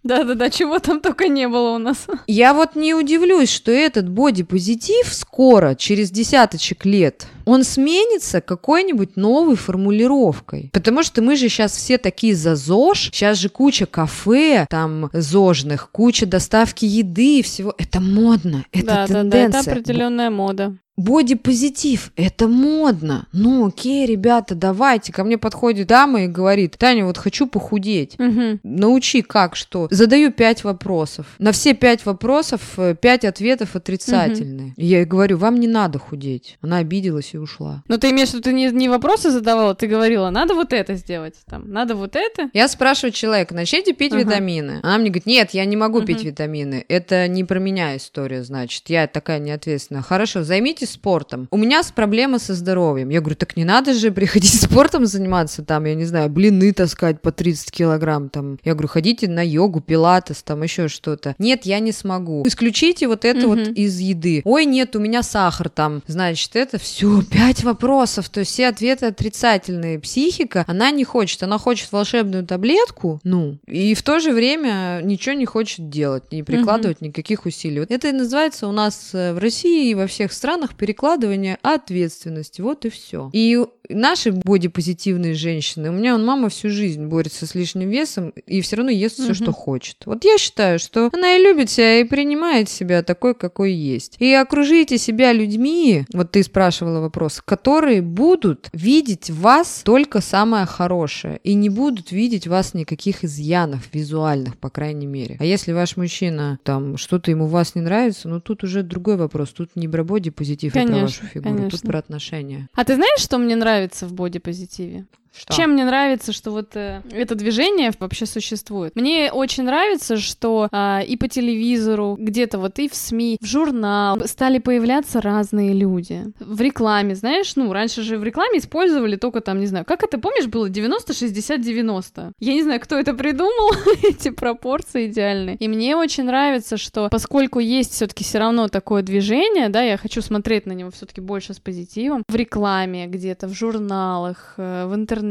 Да-да-да, 0.03 0.51
чего 0.51 0.79
там 0.79 1.01
только 1.01 1.29
не 1.29 1.49
было 1.49 1.77
у 1.77 1.79
нас. 1.79 2.07
Я 2.27 2.55
вот 2.55 2.75
не 2.75 2.95
удивлюсь, 2.95 3.51
что 3.51 3.71
этот 3.71 4.09
бодипозитив 4.09 5.13
скоро, 5.13 5.75
через 5.75 6.11
десяточек 6.11 6.85
лет, 6.85 7.27
он 7.45 7.65
сменится 7.65 8.41
какой-нибудь 8.41 9.17
новой 9.17 9.57
формулировкой. 9.57 10.71
Потому 10.73 11.03
что 11.03 11.23
мы 11.23 11.37
же 11.37 11.49
сейчас 11.49 11.73
все 11.73 11.97
такие 11.97 12.35
за 12.35 12.57
ЗОЖ, 12.57 13.11
сейчас 13.13 13.39
же 13.39 13.49
куча 13.49 13.87
кафе 13.87 14.67
там 14.69 15.11
зожных, 15.13 15.91
куча 15.91 16.27
доставки 16.27 16.85
еды 16.85 17.39
и 17.39 17.43
всего. 17.43 17.75
Это 17.79 18.01
модно, 18.01 18.65
это 18.73 18.87
да, 18.87 19.07
тенденция. 19.07 19.49
Да, 19.49 19.53
да, 19.53 19.61
это 19.61 19.71
определенная 19.73 20.31
мода. 20.31 20.77
Бодипозитив, 20.99 22.13
это 22.17 22.49
модно. 22.49 23.27
Ну, 23.33 23.67
окей, 23.67 24.07
ребята, 24.07 24.55
давайте. 24.55 25.13
Ко 25.13 25.25
мне 25.25 25.39
подходит 25.39 25.87
дама 25.87 26.25
и 26.25 26.27
говорит, 26.27 26.77
Таня, 26.79 27.05
вот 27.05 27.19
хочу 27.19 27.47
похудеть. 27.47 28.19
Мгм. 28.19 28.61
Научи, 28.63 29.23
как, 29.23 29.57
что. 29.57 29.89
Задаю 29.91 30.33
пять 30.33 30.65
вопросов. 30.65 31.27
На 31.39 31.53
все 31.53 31.75
пять 31.75 32.05
вопросов 32.05 32.61
э, 32.79 32.95
пять 33.01 33.25
ответов 33.25 33.77
отрицательные. 33.77 34.75
И 34.77 34.87
Я 34.87 34.99
ей 34.99 35.05
говорю, 35.07 35.39
вам 35.39 35.61
не 35.61 35.69
надо 35.69 35.99
худеть. 35.99 36.59
Она 36.63 36.79
обиделась 36.79 37.35
и 37.35 37.39
ушла. 37.39 37.83
Ну, 37.89 37.99
ты 37.99 38.11
имеешь 38.11 38.31
в 38.31 38.35
виду, 38.35 38.43
ты 38.45 38.53
не, 38.53 38.67
не 38.71 38.89
вопросы 38.89 39.31
задавала, 39.31 39.75
ты 39.75 39.87
говорила, 39.87 40.31
надо 40.31 40.55
вот 40.55 40.73
это 40.73 40.95
сделать, 40.95 41.35
там, 41.49 41.71
надо 41.71 41.95
вот 41.95 42.17
это. 42.17 42.51
Я 42.53 42.69
спрашиваю 42.69 43.13
человека, 43.13 43.55
начните 43.55 43.93
пить 43.93 44.13
Ага. 44.13 44.23
витамины. 44.23 44.81
Она 44.83 44.99
мне 44.99 45.11
говорит, 45.11 45.27
нет, 45.27 45.51
я 45.53 45.65
не 45.65 45.77
могу 45.77 46.03
пить 46.03 46.19
Мгм. 46.19 46.27
витамины. 46.29 46.85
Это 46.89 47.29
не 47.29 47.45
про 47.45 47.59
меня 47.61 47.97
история, 47.97 48.43
значит. 48.43 48.85
Я 48.89 49.07
такая 49.07 49.39
неответственная. 49.39 50.03
Хорошо, 50.03 50.43
займитесь 50.43 50.88
спортом. 50.89 51.49
У 51.51 51.57
меня 51.57 51.83
с 51.83 51.91
проблемы 51.93 52.39
со 52.39 52.55
здоровьем. 52.55 53.09
Я 53.11 53.21
говорю, 53.21 53.37
так 53.37 53.57
не 53.57 53.65
надо 53.65 53.95
же 53.95 54.11
приходить 54.11 54.61
спортом 54.61 55.07
заниматься, 55.07 55.63
там, 55.65 55.85
я 55.85 55.95
не 55.95 56.05
знаю, 56.05 56.29
блины 56.31 56.73
таскать 56.73 57.21
по 57.23 57.33
30 57.33 57.71
килограмм, 57.71 58.29
там. 58.29 58.59
Я 58.65 58.73
говорю, 58.75 58.89
ходите 58.89 59.29
на 59.29 59.45
йогу, 59.47 59.81
пилатес, 59.81 60.43
там, 60.43 60.63
еще 60.63 60.89
что-то. 60.89 61.35
Нет, 61.39 61.65
я 61.67 61.79
не 61.81 61.93
смогу. 61.93 62.43
Исключите 62.47 63.07
вот 63.09 63.25
это 63.25 63.47
Мгм. 63.47 63.49
вот 63.49 63.69
из 63.77 63.99
еды. 63.99 64.43
Ой, 64.45 64.65
нет, 64.65 64.97
у 64.97 64.99
меня 64.99 65.23
сахар 65.23 65.69
там. 65.69 66.03
Значит, 66.07 66.57
это 66.57 66.79
все 66.79 67.23
пять 67.31 67.63
вопросов, 67.65 68.29
то 68.29 68.41
есть 68.41 68.53
все 68.53 68.69
ответы 68.69 69.07
отрицательные. 69.07 69.99
Психика, 69.99 70.65
она 70.67 70.91
не 70.91 71.05
хочет, 71.05 71.43
она 71.43 71.59
хочет 71.59 71.93
волшебную 71.93 72.45
таблетку, 72.47 73.21
ну, 73.25 73.59
и 73.67 73.95
в 73.95 74.03
то 74.03 74.19
же 74.21 74.33
время 74.33 75.01
ничего 75.03 75.35
не 75.35 75.47
хочет 75.47 75.89
делать, 75.89 76.33
не 76.33 76.43
прикладывать 76.43 77.01
никаких 77.01 77.47
усилий. 77.47 77.81
Вот 77.81 77.91
Это 77.91 78.09
и 78.09 78.13
называется 78.13 78.67
у 78.67 78.73
нас 78.73 79.11
э, 79.13 79.33
в 79.33 79.39
России 79.39 79.91
и 79.91 79.95
во 79.95 80.07
всех 80.07 80.33
странах 80.33 80.75
перекладывание 80.79 81.59
ответственности. 81.63 82.61
Вот 82.61 82.85
и 82.85 82.89
все. 82.91 83.31
И 83.33 83.59
наши 83.89 84.33
бодипозитивные 84.33 85.35
женщины, 85.35 85.91
у 85.91 85.93
меня 85.93 86.15
он 86.15 86.25
мама 86.25 86.49
всю 86.49 86.71
жизнь 86.71 87.07
борется 87.07 87.47
с 87.47 87.55
лишним 87.55 87.89
весом 87.91 88.31
и 88.47 88.61
все 88.61 88.77
равно 88.77 88.91
ест 88.91 89.15
все, 89.17 89.25
Мгм. 89.25 89.35
что 89.35 89.53
хочет. 89.53 89.97
Вот 90.07 90.25
я 90.25 90.39
считаю, 90.39 90.79
что 90.79 91.11
она 91.13 91.37
и 91.37 91.43
любит 91.43 91.71
себя, 91.71 92.01
и 92.01 92.05
принимает 92.05 92.69
себя 92.69 93.03
такой, 93.03 93.35
какой 93.35 93.73
есть. 93.73 94.17
И 94.21 94.33
окружите 94.33 94.99
себя 94.99 95.33
людьми, 95.33 96.05
вот 96.13 96.31
ты 96.33 96.43
спрашивала 96.43 97.01
вопрос, 97.01 97.43
которые 97.45 98.03
будут 98.03 98.69
видеть 98.73 99.31
в 99.31 99.41
вас 99.41 99.83
только 99.85 100.21
самое 100.21 100.67
хорошее 100.67 101.41
и 101.43 101.55
не 101.55 101.69
будут 101.69 102.13
видеть 102.13 102.47
в 102.47 102.51
вас 102.51 102.75
никаких 102.75 103.25
изъянов 103.25 103.89
визуальных, 103.93 104.57
по 104.59 104.71
крайней 104.71 105.07
мере. 105.07 105.37
А 105.41 105.45
если 105.45 105.73
ваш 105.73 105.97
мужчина, 105.97 106.59
там, 106.63 106.97
что-то 106.97 107.31
ему 107.31 107.47
в 107.47 107.51
вас 107.51 107.75
не 107.75 107.81
нравится, 107.81 108.29
ну 108.29 108.41
тут 108.41 108.65
уже 108.65 108.83
другой 108.83 109.17
вопрос. 109.17 109.49
Тут 109.51 109.71
не 109.77 109.89
про 109.89 110.05
бодипозитив, 110.05 110.68
про 110.71 110.81
Конечно, 110.81 111.03
вашу 111.03 111.27
фигуру. 111.27 111.55
Тут 111.55 111.61
конечно. 111.61 111.89
про 111.89 111.99
отношения. 111.99 112.69
А 112.75 112.85
ты 112.85 112.95
знаешь, 112.95 113.21
что 113.21 113.39
мне 113.39 113.57
нравится 113.57 114.07
в 114.07 114.13
бодипозитиве? 114.13 115.07
Что? 115.39 115.55
Чем 115.55 115.73
мне 115.73 115.85
нравится, 115.85 116.33
что 116.33 116.51
вот 116.51 116.75
э, 116.75 117.03
это 117.13 117.37
движение 117.37 117.93
вообще 118.01 118.27
существует? 118.27 118.97
Мне 118.97 119.31
очень 119.31 119.63
нравится, 119.63 120.17
что 120.17 120.69
а, 120.73 121.01
и 121.07 121.17
по 121.17 121.29
телевизору, 121.29 122.17
где-то 122.19 122.59
вот 122.59 122.79
и 122.81 122.89
в 122.89 122.95
СМИ, 122.95 123.39
в 123.41 123.47
журнал 123.47 124.21
стали 124.27 124.59
появляться 124.59 125.21
разные 125.21 125.73
люди. 125.75 126.25
В 126.41 126.61
рекламе, 126.61 127.15
знаешь, 127.15 127.55
ну, 127.55 127.73
раньше 127.73 128.03
же 128.03 128.19
в 128.19 128.25
рекламе 128.25 128.59
использовали 128.59 129.15
только 129.15 129.41
там, 129.41 129.61
не 129.61 129.67
знаю, 129.67 129.85
как 129.85 130.03
это, 130.03 130.19
помнишь, 130.19 130.47
было 130.47 130.69
90-60-90? 130.69 132.33
Я 132.41 132.55
не 132.55 132.63
знаю, 132.65 132.81
кто 132.81 132.99
это 132.99 133.15
придумал, 133.15 133.73
эти 134.03 134.31
пропорции 134.31 135.07
идеальные. 135.07 135.57
И 135.57 135.69
мне 135.69 135.95
очень 135.95 136.25
нравится, 136.25 136.77
что 136.77 137.09
поскольку 137.11 137.61
есть 137.61 137.93
все-таки 137.93 138.25
все 138.25 138.39
равно 138.39 138.67
такое 138.67 139.03
движение, 139.03 139.69
да, 139.69 139.83
я 139.83 139.97
хочу 139.99 140.21
смотреть 140.21 140.67
на 140.67 140.73
него 140.73 140.91
все-таки 140.91 141.21
больше 141.21 141.55
с 141.55 141.61
позитивом, 141.61 142.25
в 142.29 142.35
рекламе 142.35 143.07
где-то, 143.07 143.47
в 143.47 143.55
журналах, 143.55 144.55
э, 144.57 144.87
в 144.87 144.95
интернете 144.97 145.28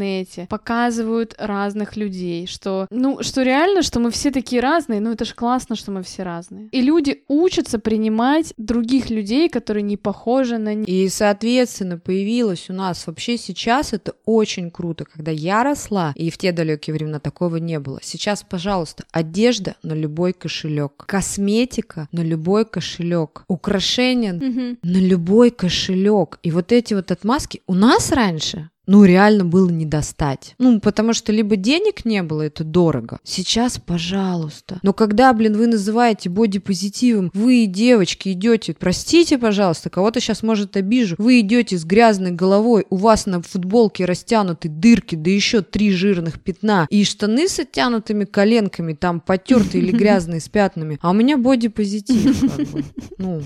показывают 0.50 1.36
разных 1.38 1.96
людей, 1.98 2.48
что, 2.48 2.88
ну, 2.90 3.22
что 3.24 3.44
реально, 3.44 3.82
что 3.82 4.00
мы 4.00 4.12
все 4.12 4.32
такие 4.32 4.62
разные, 4.62 5.00
ну, 5.00 5.12
это 5.12 5.26
же 5.26 5.34
классно, 5.34 5.76
что 5.76 5.92
мы 5.92 6.04
все 6.04 6.24
разные. 6.24 6.70
И 6.72 6.82
люди 6.82 7.24
учатся 7.28 7.80
принимать 7.80 8.54
других 8.58 9.10
людей, 9.10 9.50
которые 9.50 9.84
не 9.84 9.98
похожи 9.98 10.58
на 10.58 10.74
них. 10.74 10.88
И, 10.88 11.10
соответственно, 11.10 11.98
появилось 11.98 12.70
у 12.70 12.74
нас 12.74 13.06
вообще 13.08 13.38
сейчас 13.38 13.94
это 13.94 14.14
очень 14.26 14.72
круто, 14.72 15.06
когда 15.06 15.32
я 15.32 15.64
росла, 15.64 16.14
и 16.16 16.30
в 16.30 16.38
те 16.38 16.52
далекие 16.52 16.94
времена 16.94 17.20
такого 17.20 17.58
не 17.58 17.80
было. 17.80 18.00
Сейчас, 18.02 18.44
пожалуйста, 18.48 19.06
одежда 19.12 19.76
на 19.84 19.94
любой 19.94 20.34
кошелек, 20.34 21.06
косметика 21.06 22.08
на 22.12 22.22
любой 22.22 22.66
кошелек, 22.66 23.44
украшения 23.48 24.34
на 24.34 24.98
любой 24.98 25.52
кошелек. 25.52 26.40
И 26.44 26.52
вот 26.52 26.72
эти 26.72 26.94
вот 26.94 27.12
отмазки 27.12 27.62
у 27.68 27.74
нас 27.74 28.12
раньше 28.12 28.70
ну, 28.88 29.04
реально 29.04 29.46
было 29.46 29.70
не 29.70 29.86
достать. 29.86 30.56
Ну, 30.58 30.80
потому 30.80 31.14
что 31.14 31.32
либо 31.34 31.58
денег 31.58 32.06
не 32.06 32.24
было, 32.24 32.44
это 32.44 32.64
дорого. 32.64 33.20
Сейчас, 33.24 33.78
пожалуйста. 33.78 34.80
Но 34.82 34.94
когда, 34.94 35.32
блин, 35.34 35.58
вы 35.58 35.68
называете 35.68 36.30
бодипозитивом, 36.30 37.30
вы, 37.34 37.66
девочки, 37.66 38.32
идете, 38.32 38.74
простите, 38.74 39.38
пожалуйста, 39.38 39.90
кого-то 39.90 40.22
сейчас, 40.22 40.42
может, 40.42 40.78
обижу, 40.78 41.16
вы 41.18 41.42
идете 41.42 41.78
с 41.78 41.84
грязной 41.84 42.32
головой, 42.32 42.86
у 42.90 42.96
вас 42.96 43.26
на 43.26 43.42
футболке 43.42 44.06
растянуты 44.06 44.70
дырки, 44.70 45.16
да 45.16 45.30
еще 45.30 45.62
три 45.62 45.92
жирных 45.92 46.40
пятна, 46.40 46.88
и 46.90 47.04
штаны 47.04 47.50
с 47.50 47.60
оттянутыми 47.60 48.24
коленками, 48.24 48.94
там, 48.94 49.20
потертые 49.20 49.84
или 49.84 49.92
грязные 49.98 50.40
с 50.40 50.48
пятнами, 50.48 50.98
а 51.02 51.10
у 51.10 51.14
меня 51.14 51.38
бодипозитив, 51.38 52.40
как 52.56 52.68
бы. 52.68 52.84
Ну, 53.18 53.42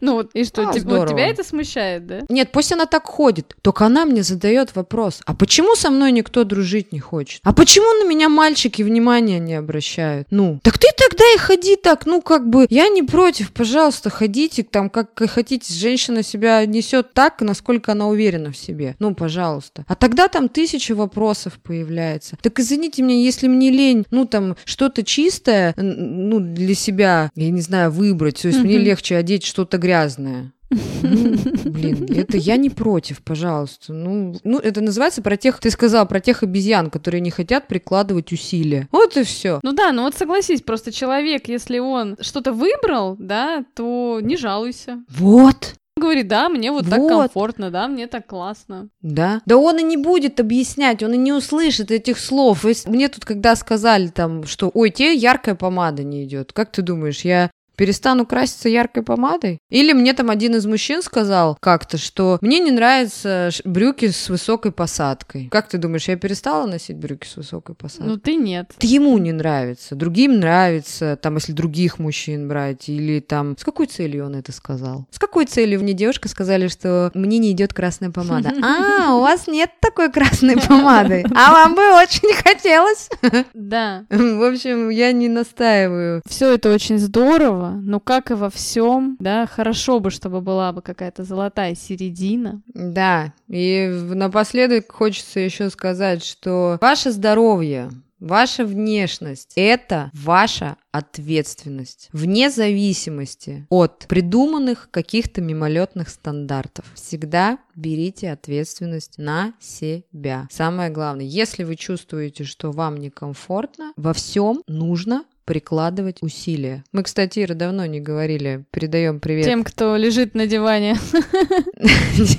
Ну 0.00 0.14
вот, 0.14 0.30
и 0.34 0.44
что, 0.44 0.68
А, 0.68 0.72
типа, 0.72 0.96
вот 0.96 1.08
тебя 1.08 1.26
это 1.26 1.44
смущает, 1.44 2.06
да? 2.06 2.20
нет, 2.28 2.50
пусть 2.52 2.72
она 2.72 2.86
так 2.86 3.04
ходит. 3.06 3.56
Только 3.62 3.86
она 3.86 4.04
мне 4.04 4.22
задает 4.22 4.74
вопрос. 4.74 4.85
А 5.26 5.34
почему 5.34 5.74
со 5.74 5.90
мной 5.90 6.12
никто 6.12 6.44
дружить 6.44 6.92
не 6.92 7.00
хочет? 7.00 7.40
А 7.44 7.52
почему 7.52 7.86
на 8.04 8.08
меня 8.08 8.28
мальчики 8.28 8.82
внимания 8.82 9.38
не 9.38 9.54
обращают? 9.54 10.28
Ну, 10.30 10.60
так 10.62 10.78
ты 10.78 10.88
тогда 10.96 11.24
и 11.34 11.38
ходи 11.38 11.76
так. 11.76 12.06
Ну, 12.06 12.22
как 12.22 12.48
бы, 12.48 12.66
я 12.70 12.88
не 12.88 13.02
против. 13.02 13.52
Пожалуйста, 13.52 14.10
ходите 14.10 14.62
там, 14.62 14.90
как 14.90 15.10
хотите. 15.30 15.72
Женщина 15.72 16.22
себя 16.22 16.64
несет 16.66 17.12
так, 17.12 17.40
насколько 17.40 17.92
она 17.92 18.08
уверена 18.08 18.52
в 18.52 18.56
себе. 18.56 18.96
Ну, 18.98 19.14
пожалуйста. 19.14 19.84
А 19.88 19.94
тогда 19.94 20.28
там 20.28 20.48
тысяча 20.48 20.94
вопросов 20.94 21.58
появляется. 21.62 22.36
Так 22.40 22.58
извините 22.60 23.02
меня, 23.02 23.16
если 23.22 23.48
мне 23.48 23.70
лень, 23.70 24.06
ну, 24.10 24.26
там, 24.26 24.56
что-то 24.64 25.02
чистое, 25.02 25.74
ну, 25.76 26.40
для 26.40 26.74
себя, 26.74 27.30
я 27.34 27.50
не 27.50 27.60
знаю, 27.60 27.90
выбрать. 27.90 28.42
То 28.42 28.48
есть 28.48 28.60
мне 28.60 28.76
Мгм. 28.76 28.84
легче 28.84 29.16
одеть 29.16 29.44
что-то 29.44 29.78
грязное. 29.78 30.52
Ну, 30.70 31.70
блин, 31.70 32.06
это 32.14 32.36
я 32.36 32.56
не 32.56 32.70
против, 32.70 33.22
пожалуйста. 33.22 33.92
Ну, 33.92 34.36
ну, 34.44 34.58
это 34.58 34.80
называется 34.80 35.22
про 35.22 35.36
тех, 35.36 35.58
ты 35.60 35.70
сказал, 35.70 36.06
про 36.06 36.20
тех 36.20 36.42
обезьян, 36.42 36.90
которые 36.90 37.20
не 37.20 37.30
хотят 37.30 37.68
прикладывать 37.68 38.32
усилия. 38.32 38.88
Вот 38.90 39.16
и 39.16 39.22
все. 39.22 39.60
Ну 39.62 39.72
да, 39.72 39.92
ну 39.92 40.02
вот 40.02 40.14
согласись, 40.14 40.62
просто 40.62 40.92
человек, 40.92 41.48
если 41.48 41.78
он 41.78 42.16
что-то 42.20 42.52
выбрал, 42.52 43.16
да, 43.18 43.64
то 43.74 44.20
не 44.22 44.36
жалуйся. 44.36 45.04
Вот. 45.08 45.74
Говорит, 45.98 46.28
да, 46.28 46.50
мне 46.50 46.72
вот, 46.72 46.86
так 46.90 46.98
Вот. 46.98 47.08
комфортно, 47.08 47.70
да, 47.70 47.88
мне 47.88 48.06
так 48.06 48.26
классно. 48.26 48.88
Да. 49.00 49.40
Да 49.46 49.56
он 49.56 49.78
и 49.78 49.82
не 49.82 49.96
будет 49.96 50.40
объяснять, 50.40 51.02
он 51.02 51.14
и 51.14 51.16
не 51.16 51.32
услышит 51.32 51.90
этих 51.90 52.18
слов. 52.18 52.66
Мне 52.84 53.08
тут 53.08 53.24
когда 53.24 53.56
сказали 53.56 54.08
там, 54.08 54.44
что 54.44 54.70
ой, 54.74 54.90
тебе 54.90 55.14
яркая 55.14 55.54
помада 55.54 56.02
не 56.04 56.24
идет. 56.24 56.52
Как 56.52 56.70
ты 56.70 56.82
думаешь, 56.82 57.22
я 57.22 57.50
перестану 57.76 58.26
краситься 58.26 58.68
яркой 58.68 59.02
помадой? 59.02 59.58
Или 59.70 59.92
мне 59.92 60.12
там 60.12 60.30
один 60.30 60.54
из 60.56 60.66
мужчин 60.66 61.02
сказал 61.02 61.56
как-то, 61.60 61.98
что 61.98 62.38
мне 62.40 62.58
не 62.58 62.70
нравятся 62.70 63.50
брюки 63.64 64.08
с 64.08 64.28
высокой 64.28 64.72
посадкой. 64.72 65.48
Как 65.50 65.68
ты 65.68 65.78
думаешь, 65.78 66.08
я 66.08 66.16
перестала 66.16 66.66
носить 66.66 66.96
брюки 66.96 67.26
с 67.26 67.36
высокой 67.36 67.74
посадкой? 67.74 68.08
Ну 68.08 68.16
ты 68.16 68.36
нет. 68.36 68.72
Это 68.76 68.86
ему 68.86 69.16
не 69.18 69.32
нравится, 69.32 69.94
другим 69.94 70.40
нравится, 70.40 71.18
там, 71.20 71.36
если 71.36 71.52
других 71.52 71.98
мужчин 71.98 72.48
брать, 72.48 72.88
или 72.88 73.20
там... 73.20 73.56
С 73.58 73.64
какой 73.64 73.86
целью 73.86 74.26
он 74.26 74.34
это 74.34 74.52
сказал? 74.52 75.06
С 75.10 75.18
какой 75.18 75.46
целью 75.46 75.80
мне 75.80 75.92
девушка 75.92 76.28
сказали, 76.28 76.68
что 76.68 77.10
мне 77.14 77.38
не 77.38 77.52
идет 77.52 77.74
красная 77.74 78.10
помада? 78.10 78.52
А, 78.66 79.14
у 79.14 79.20
вас 79.20 79.46
нет 79.46 79.70
такой 79.80 80.10
красной 80.10 80.56
помады, 80.56 81.24
а 81.34 81.52
вам 81.52 81.74
бы 81.74 81.82
очень 81.94 82.34
хотелось. 82.34 83.08
Да. 83.54 84.04
В 84.10 84.42
общем, 84.42 84.90
я 84.90 85.12
не 85.12 85.28
настаиваю. 85.28 86.22
Все 86.28 86.54
это 86.54 86.72
очень 86.72 86.98
здорово, 86.98 87.65
но 87.72 88.00
как 88.00 88.30
и 88.30 88.34
во 88.34 88.50
всем, 88.50 89.16
да, 89.18 89.46
хорошо 89.46 90.00
бы, 90.00 90.10
чтобы 90.10 90.40
была 90.40 90.72
бы 90.72 90.82
какая-то 90.82 91.24
золотая 91.24 91.74
середина. 91.74 92.62
Да, 92.74 93.32
и 93.48 93.88
напоследок 93.88 94.92
хочется 94.92 95.40
еще 95.40 95.70
сказать, 95.70 96.24
что 96.24 96.78
ваше 96.80 97.10
здоровье, 97.10 97.90
ваша 98.20 98.64
внешность– 98.64 99.52
это 99.56 100.10
ваша 100.14 100.76
ответственность, 100.92 102.08
вне 102.12 102.50
зависимости 102.50 103.66
от 103.68 104.06
придуманных 104.08 104.88
каких-то 104.90 105.42
мимолетных 105.42 106.08
стандартов. 106.08 106.86
Всегда 106.94 107.58
берите 107.74 108.30
ответственность 108.30 109.18
на 109.18 109.52
себя. 109.60 110.48
Самое 110.50 110.90
главное, 110.90 111.26
если 111.26 111.64
вы 111.64 111.76
чувствуете, 111.76 112.44
что 112.44 112.70
вам 112.72 112.96
некомфортно, 112.96 113.92
во 113.96 114.12
всем 114.14 114.62
нужно 114.66 115.24
прикладывать 115.46 116.18
усилия. 116.20 116.84
Мы, 116.92 117.04
кстати, 117.04 117.38
Ира, 117.40 117.54
давно 117.54 117.86
не 117.86 118.00
говорили. 118.00 118.66
Передаем 118.70 119.20
привет. 119.20 119.46
Тем, 119.46 119.64
кто 119.64 119.96
лежит 119.96 120.34
на 120.34 120.46
диване. 120.46 120.96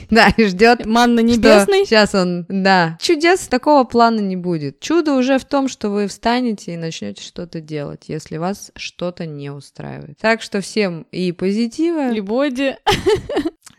Да, 0.09 0.29
и 0.35 0.45
ждет. 0.45 0.85
Манна 0.85 1.19
небесный. 1.19 1.85
Сейчас 1.85 2.15
он, 2.15 2.45
да. 2.49 2.97
Чудес 2.99 3.47
такого 3.47 3.83
плана 3.83 4.19
не 4.19 4.35
будет. 4.35 4.79
Чудо 4.79 5.13
уже 5.13 5.37
в 5.37 5.45
том, 5.45 5.67
что 5.67 5.89
вы 5.89 6.07
встанете 6.07 6.73
и 6.73 6.77
начнете 6.77 7.21
что-то 7.21 7.61
делать, 7.61 8.05
если 8.07 8.37
вас 8.37 8.71
что-то 8.75 9.25
не 9.25 9.51
устраивает. 9.51 10.17
Так 10.19 10.41
что 10.41 10.61
всем 10.61 11.05
и 11.11 11.31
позитива. 11.31 12.11
И 12.13 12.21
боди. 12.21 12.75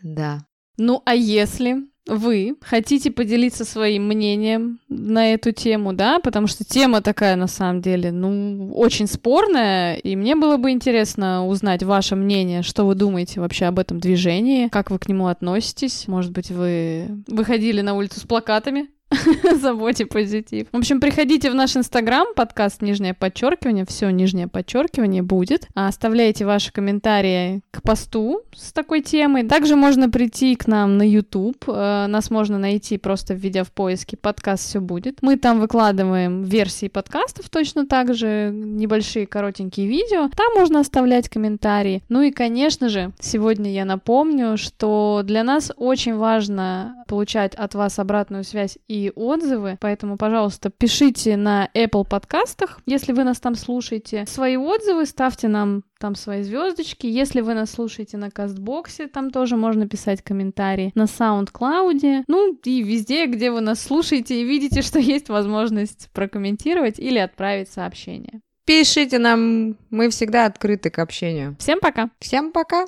Да. 0.01 0.45
Ну, 0.77 1.01
а 1.05 1.13
если 1.13 1.83
вы 2.09 2.55
хотите 2.61 3.11
поделиться 3.11 3.63
своим 3.65 4.07
мнением 4.07 4.79
на 4.89 5.33
эту 5.33 5.51
тему, 5.51 5.93
да, 5.93 6.19
потому 6.19 6.47
что 6.47 6.63
тема 6.63 7.01
такая 7.01 7.35
на 7.35 7.47
самом 7.47 7.81
деле, 7.81 8.11
ну, 8.11 8.73
очень 8.73 9.07
спорная, 9.07 9.95
и 9.95 10.15
мне 10.15 10.35
было 10.35 10.57
бы 10.57 10.71
интересно 10.71 11.47
узнать 11.47 11.83
ваше 11.83 12.15
мнение, 12.15 12.63
что 12.63 12.85
вы 12.85 12.95
думаете 12.95 13.39
вообще 13.39 13.65
об 13.65 13.79
этом 13.79 13.99
движении, 13.99 14.67
как 14.67 14.91
вы 14.91 14.99
к 14.99 15.07
нему 15.07 15.27
относитесь, 15.27 16.07
может 16.07 16.31
быть, 16.31 16.51
вы 16.51 17.23
выходили 17.27 17.81
на 17.81 17.95
улицу 17.95 18.19
с 18.19 18.23
плакатами, 18.23 18.87
заботе 19.61 20.05
позитив. 20.05 20.67
В 20.71 20.77
общем, 20.77 20.99
приходите 20.99 21.51
в 21.51 21.55
наш 21.55 21.75
инстаграм, 21.75 22.27
подкаст 22.35 22.81
нижнее 22.81 23.13
подчеркивание, 23.13 23.85
все 23.85 24.09
нижнее 24.09 24.47
подчеркивание 24.47 25.21
будет. 25.21 25.67
А 25.75 25.87
оставляйте 25.87 26.45
ваши 26.45 26.71
комментарии 26.71 27.61
к 27.71 27.81
посту 27.81 28.41
с 28.55 28.71
такой 28.71 29.01
темой. 29.01 29.47
Также 29.47 29.75
можно 29.75 30.09
прийти 30.09 30.55
к 30.55 30.67
нам 30.67 30.97
на 30.97 31.03
YouTube. 31.03 31.63
Э, 31.67 32.07
нас 32.07 32.29
можно 32.29 32.57
найти 32.57 32.97
просто 32.97 33.33
введя 33.33 33.63
в 33.63 33.71
поиске 33.71 34.17
подкаст 34.17 34.67
все 34.67 34.79
будет. 34.79 35.19
Мы 35.21 35.37
там 35.37 35.59
выкладываем 35.59 36.43
версии 36.43 36.87
подкастов 36.87 37.49
точно 37.49 37.85
так 37.85 38.13
же, 38.13 38.51
небольшие 38.53 39.27
коротенькие 39.27 39.87
видео. 39.87 40.29
Там 40.35 40.53
можно 40.55 40.79
оставлять 40.79 41.29
комментарии. 41.29 42.03
Ну 42.09 42.21
и, 42.21 42.31
конечно 42.31 42.89
же, 42.89 43.11
сегодня 43.19 43.71
я 43.71 43.85
напомню, 43.85 44.57
что 44.57 45.21
для 45.23 45.43
нас 45.43 45.71
очень 45.77 46.15
важно 46.15 47.03
получать 47.07 47.55
от 47.55 47.75
вас 47.75 47.99
обратную 47.99 48.43
связь 48.43 48.77
и 48.87 49.11
отзывы. 49.19 49.77
Поэтому, 49.79 50.17
пожалуйста, 50.17 50.69
пишите 50.69 51.37
на 51.37 51.69
Apple 51.73 52.07
подкастах, 52.07 52.79
если 52.85 53.13
вы 53.13 53.23
нас 53.23 53.39
там 53.39 53.55
слушаете. 53.55 54.25
Свои 54.27 54.57
отзывы 54.57 55.05
ставьте 55.05 55.47
нам 55.47 55.83
там 55.99 56.15
свои 56.15 56.43
звездочки. 56.43 57.07
Если 57.07 57.41
вы 57.41 57.53
нас 57.53 57.71
слушаете 57.71 58.17
на 58.17 58.31
Кастбоксе, 58.31 59.07
там 59.07 59.31
тоже 59.31 59.57
можно 59.57 59.87
писать 59.87 60.23
комментарии. 60.23 60.91
На 60.95 61.03
SoundCloud, 61.03 62.23
ну 62.27 62.55
и 62.63 62.81
везде, 62.83 63.25
где 63.25 63.51
вы 63.51 63.61
нас 63.61 63.81
слушаете 63.81 64.41
и 64.41 64.45
видите, 64.45 64.81
что 64.81 64.99
есть 64.99 65.29
возможность 65.29 66.09
прокомментировать 66.13 66.99
или 66.99 67.17
отправить 67.19 67.69
сообщение. 67.69 68.41
Пишите 68.65 69.17
нам, 69.17 69.77
мы 69.89 70.09
всегда 70.09 70.45
открыты 70.45 70.89
к 70.89 70.99
общению. 70.99 71.55
Всем 71.59 71.79
пока! 71.79 72.11
Всем 72.19 72.51
пока! 72.51 72.85